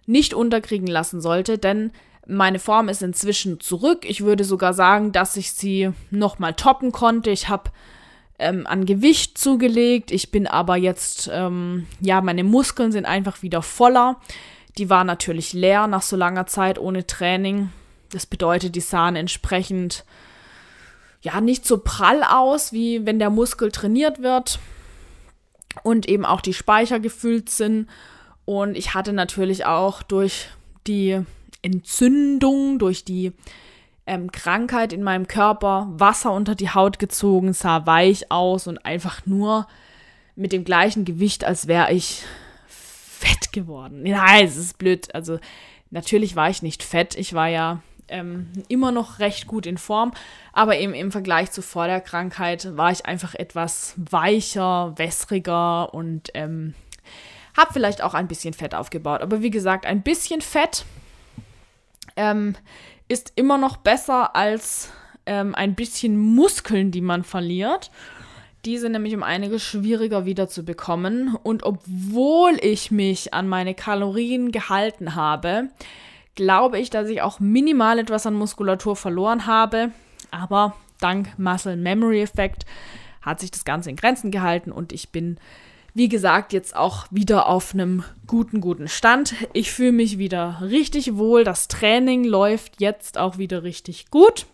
nicht 0.06 0.34
unterkriegen 0.34 0.86
lassen 0.86 1.20
sollte, 1.20 1.58
denn 1.58 1.90
meine 2.26 2.58
Form 2.58 2.88
ist 2.88 3.02
inzwischen 3.02 3.60
zurück. 3.60 4.04
Ich 4.08 4.22
würde 4.22 4.44
sogar 4.44 4.72
sagen, 4.74 5.12
dass 5.12 5.36
ich 5.36 5.52
sie 5.52 5.90
nochmal 6.10 6.54
toppen 6.54 6.92
konnte. 6.92 7.30
Ich 7.30 7.48
habe 7.48 7.70
ähm, 8.38 8.66
an 8.66 8.86
Gewicht 8.86 9.36
zugelegt. 9.36 10.10
Ich 10.10 10.30
bin 10.30 10.46
aber 10.46 10.76
jetzt, 10.76 11.30
ähm, 11.32 11.86
ja, 12.00 12.20
meine 12.20 12.44
Muskeln 12.44 12.92
sind 12.92 13.04
einfach 13.04 13.42
wieder 13.42 13.62
voller. 13.62 14.20
Die 14.78 14.90
waren 14.90 15.06
natürlich 15.06 15.52
leer 15.52 15.86
nach 15.86 16.02
so 16.02 16.16
langer 16.16 16.46
Zeit 16.46 16.78
ohne 16.78 17.06
Training. 17.06 17.70
Das 18.10 18.26
bedeutet, 18.26 18.74
die 18.74 18.80
sahen 18.80 19.16
entsprechend 19.16 20.04
ja 21.24 21.40
nicht 21.40 21.66
so 21.66 21.78
prall 21.78 22.22
aus, 22.22 22.72
wie 22.72 23.06
wenn 23.06 23.18
der 23.18 23.30
Muskel 23.30 23.72
trainiert 23.72 24.22
wird 24.22 24.58
und 25.82 26.06
eben 26.06 26.24
auch 26.24 26.42
die 26.42 26.54
Speicher 26.54 27.00
gefüllt 27.00 27.48
sind. 27.50 27.88
Und 28.44 28.76
ich 28.76 28.94
hatte 28.94 29.14
natürlich 29.14 29.64
auch 29.64 30.02
durch 30.02 30.48
die 30.86 31.22
Entzündung, 31.62 32.78
durch 32.78 33.04
die 33.04 33.32
ähm, 34.06 34.30
Krankheit 34.30 34.92
in 34.92 35.02
meinem 35.02 35.26
Körper, 35.26 35.88
Wasser 35.92 36.30
unter 36.30 36.54
die 36.54 36.68
Haut 36.68 36.98
gezogen, 36.98 37.54
sah 37.54 37.86
weich 37.86 38.30
aus 38.30 38.66
und 38.66 38.84
einfach 38.84 39.24
nur 39.24 39.66
mit 40.36 40.52
dem 40.52 40.64
gleichen 40.64 41.06
Gewicht, 41.06 41.44
als 41.44 41.68
wäre 41.68 41.90
ich 41.90 42.22
fett 42.66 43.50
geworden. 43.50 44.02
Nein, 44.02 44.44
es 44.44 44.58
ist 44.58 44.76
blöd. 44.76 45.14
Also 45.14 45.38
natürlich 45.90 46.36
war 46.36 46.50
ich 46.50 46.60
nicht 46.60 46.82
fett. 46.82 47.14
Ich 47.14 47.32
war 47.32 47.48
ja 47.48 47.80
ähm, 48.08 48.48
immer 48.68 48.92
noch 48.92 49.18
recht 49.18 49.46
gut 49.46 49.66
in 49.66 49.78
Form, 49.78 50.12
aber 50.52 50.78
eben 50.78 50.94
im 50.94 51.12
Vergleich 51.12 51.50
zu 51.50 51.62
vor 51.62 51.86
der 51.86 52.00
Krankheit 52.00 52.76
war 52.76 52.90
ich 52.90 53.06
einfach 53.06 53.34
etwas 53.34 53.94
weicher, 53.96 54.92
wässriger 54.96 55.92
und 55.94 56.30
ähm, 56.34 56.74
habe 57.56 57.72
vielleicht 57.72 58.02
auch 58.02 58.14
ein 58.14 58.28
bisschen 58.28 58.54
Fett 58.54 58.74
aufgebaut. 58.74 59.22
Aber 59.22 59.42
wie 59.42 59.50
gesagt, 59.50 59.86
ein 59.86 60.02
bisschen 60.02 60.40
Fett 60.40 60.84
ähm, 62.16 62.56
ist 63.08 63.32
immer 63.36 63.58
noch 63.58 63.76
besser 63.76 64.34
als 64.34 64.90
ähm, 65.26 65.54
ein 65.54 65.74
bisschen 65.74 66.16
Muskeln, 66.18 66.90
die 66.90 67.00
man 67.00 67.24
verliert. 67.24 67.90
Die 68.64 68.78
sind 68.78 68.92
nämlich 68.92 69.14
um 69.14 69.22
einiges 69.22 69.62
schwieriger 69.62 70.24
wieder 70.24 70.48
zu 70.48 70.64
bekommen. 70.64 71.36
Und 71.42 71.64
obwohl 71.64 72.56
ich 72.62 72.90
mich 72.90 73.34
an 73.34 73.46
meine 73.46 73.74
Kalorien 73.74 74.52
gehalten 74.52 75.14
habe, 75.14 75.68
glaube 76.34 76.78
ich, 76.78 76.90
dass 76.90 77.08
ich 77.08 77.22
auch 77.22 77.40
minimal 77.40 77.98
etwas 77.98 78.26
an 78.26 78.34
Muskulatur 78.34 78.96
verloren 78.96 79.46
habe. 79.46 79.90
Aber 80.30 80.74
dank 81.00 81.38
Muscle 81.38 81.76
Memory 81.76 82.22
Effekt 82.22 82.66
hat 83.22 83.40
sich 83.40 83.50
das 83.50 83.64
Ganze 83.64 83.90
in 83.90 83.96
Grenzen 83.96 84.30
gehalten 84.30 84.72
und 84.72 84.92
ich 84.92 85.10
bin 85.10 85.38
wie 85.96 86.08
gesagt, 86.08 86.52
jetzt 86.52 86.74
auch 86.74 87.06
wieder 87.10 87.46
auf 87.46 87.72
einem 87.72 88.02
guten, 88.26 88.60
guten 88.60 88.88
Stand. 88.88 89.34
Ich 89.52 89.70
fühle 89.70 89.92
mich 89.92 90.18
wieder 90.18 90.58
richtig 90.60 91.16
wohl. 91.16 91.44
Das 91.44 91.68
Training 91.68 92.24
läuft 92.24 92.80
jetzt 92.80 93.16
auch 93.16 93.38
wieder 93.38 93.62
richtig 93.62 94.10
gut. 94.10 94.46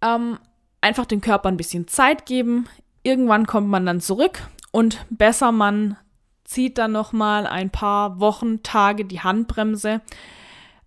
Ähm, 0.00 0.38
einfach 0.80 1.06
dem 1.06 1.20
Körper 1.20 1.48
ein 1.48 1.56
bisschen 1.56 1.88
Zeit 1.88 2.24
geben. 2.24 2.68
Irgendwann 3.02 3.46
kommt 3.46 3.68
man 3.68 3.84
dann 3.84 4.00
zurück 4.00 4.48
und 4.70 5.04
besser 5.10 5.50
man 5.50 5.96
zieht 6.44 6.78
dann 6.78 6.92
noch 6.92 7.12
mal 7.12 7.46
ein 7.46 7.70
paar 7.70 8.20
Wochen, 8.20 8.62
Tage 8.62 9.04
die 9.04 9.20
Handbremse. 9.20 10.00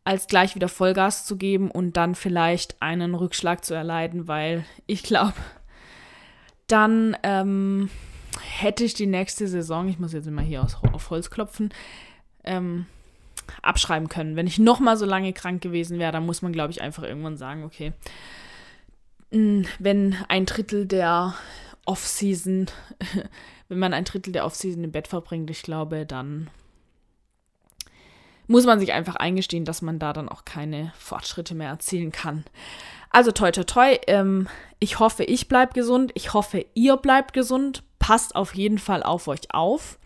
als 0.03 0.27
gleich 0.27 0.55
wieder 0.55 0.69
Vollgas 0.69 1.25
zu 1.25 1.35
geben 1.35 1.69
und 1.69 1.97
dann 1.97 2.15
vielleicht 2.15 2.81
einen 2.81 3.13
Rückschlag 3.13 3.65
zu 3.65 3.73
erleiden, 3.73 4.29
weil 4.29 4.63
ich 4.85 5.03
glaube, 5.03 5.33
dann 6.67 7.17
ähm, 7.23 7.89
hätte 8.41 8.85
ich 8.85 8.93
die 8.93 9.05
nächste 9.05 9.49
Saison, 9.49 9.89
ich 9.89 9.99
muss 9.99 10.13
jetzt 10.13 10.27
immer 10.27 10.41
hier 10.41 10.65
auf 10.93 11.09
Holz 11.09 11.29
klopfen, 11.29 11.73
ähm, 12.45 12.85
abschreiben 13.61 14.07
können. 14.07 14.37
Wenn 14.37 14.47
ich 14.47 14.59
noch 14.59 14.79
mal 14.79 14.95
so 14.95 15.05
lange 15.05 15.33
krank 15.33 15.61
gewesen 15.61 15.99
wäre, 15.99 16.11
dann 16.13 16.25
muss 16.25 16.41
man, 16.41 16.53
glaube 16.53 16.71
ich, 16.71 16.81
einfach 16.81 17.03
irgendwann 17.03 17.35
sagen, 17.35 17.63
okay, 17.63 17.91
hm, 19.31 19.65
wenn 19.79 20.15
ein 20.29 20.45
Drittel 20.45 20.85
der 20.85 21.33
Off-Season, 21.85 22.67
wenn 23.69 23.79
man 23.79 23.93
ein 23.93 24.05
Drittel 24.05 24.33
der 24.33 24.45
Off-Season 24.45 24.83
im 24.83 24.91
Bett 24.91 25.07
verbringt, 25.07 25.49
ich 25.49 25.61
glaube, 25.61 26.05
dann 26.05 26.49
muss 28.47 28.65
man 28.65 28.79
sich 28.79 28.93
einfach 28.93 29.15
eingestehen, 29.15 29.65
dass 29.65 29.81
man 29.81 29.99
da 29.99 30.13
dann 30.13 30.29
auch 30.29 30.45
keine 30.45 30.93
Fortschritte 30.97 31.53
mehr 31.53 31.69
erzielen 31.69 32.11
kann. 32.11 32.45
Also 33.09 33.31
toi 33.31 33.51
toi 33.51 33.63
toi, 33.63 33.97
ähm, 34.07 34.47
ich 34.79 34.99
hoffe, 34.99 35.23
ich 35.23 35.47
bleibe 35.47 35.73
gesund. 35.73 36.11
Ich 36.15 36.33
hoffe, 36.33 36.65
ihr 36.73 36.97
bleibt 36.97 37.33
gesund. 37.33 37.83
Passt 37.99 38.35
auf 38.35 38.55
jeden 38.55 38.77
Fall 38.77 39.03
auf 39.03 39.27
euch 39.27 39.51
auf. 39.53 39.99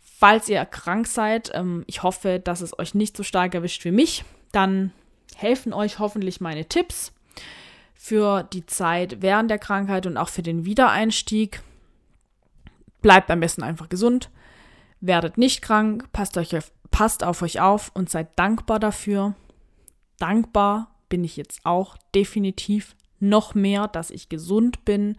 Falls 0.00 0.48
ihr 0.48 0.64
krank 0.64 1.06
seid, 1.06 1.52
ähm, 1.54 1.84
ich 1.86 2.02
hoffe, 2.02 2.40
dass 2.40 2.60
es 2.60 2.76
euch 2.78 2.94
nicht 2.94 3.16
so 3.16 3.22
stark 3.22 3.54
erwischt 3.54 3.84
wie 3.84 3.92
mich. 3.92 4.24
Dann 4.50 4.92
helfen 5.36 5.72
euch 5.72 6.00
hoffentlich 6.00 6.40
meine 6.40 6.64
Tipps 6.64 7.12
für 7.94 8.42
die 8.42 8.66
Zeit 8.66 9.22
während 9.22 9.50
der 9.50 9.58
Krankheit 9.58 10.06
und 10.06 10.16
auch 10.16 10.28
für 10.28 10.42
den 10.42 10.64
Wiedereinstieg. 10.64 11.60
Bleibt 13.08 13.30
am 13.30 13.40
besten 13.40 13.62
einfach 13.62 13.88
gesund, 13.88 14.28
werdet 15.00 15.38
nicht 15.38 15.62
krank, 15.62 16.12
passt, 16.12 16.36
euch 16.36 16.54
auf, 16.54 16.70
passt 16.90 17.24
auf 17.24 17.40
euch 17.40 17.58
auf 17.58 17.90
und 17.94 18.10
seid 18.10 18.38
dankbar 18.38 18.78
dafür. 18.78 19.34
Dankbar 20.18 20.94
bin 21.08 21.24
ich 21.24 21.38
jetzt 21.38 21.60
auch 21.64 21.96
definitiv 22.14 22.94
noch 23.18 23.54
mehr, 23.54 23.88
dass 23.88 24.10
ich 24.10 24.28
gesund 24.28 24.84
bin, 24.84 25.16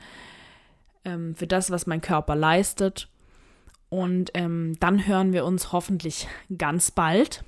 ähm, 1.04 1.34
für 1.34 1.48
das, 1.48 1.72
was 1.72 1.88
mein 1.88 2.02
Körper 2.02 2.36
leistet. 2.36 3.10
Und 3.90 4.30
ähm, 4.36 4.76
dann 4.80 5.08
hören 5.08 5.34
wir 5.34 5.44
uns 5.44 5.72
hoffentlich 5.72 6.28
ganz 6.56 6.92
bald, 6.92 7.44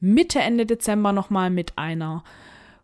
Mitte, 0.00 0.38
Ende 0.38 0.64
Dezember 0.64 1.12
nochmal 1.12 1.50
mit 1.50 1.76
einer 1.76 2.24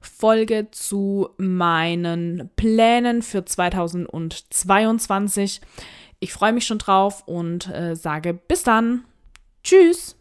Folge 0.03 0.69
zu 0.71 1.31
meinen 1.39 2.51
Plänen 2.57 3.23
für 3.23 3.47
2022. 3.47 5.63
Ich 6.21 6.33
freue 6.33 6.53
mich 6.53 6.67
schon 6.67 6.79
drauf 6.79 7.23
und 7.27 7.69
äh, 7.69 7.97
sage 7.97 8.35
bis 8.35 8.63
dann. 8.63 9.05
Tschüss. 9.65 10.17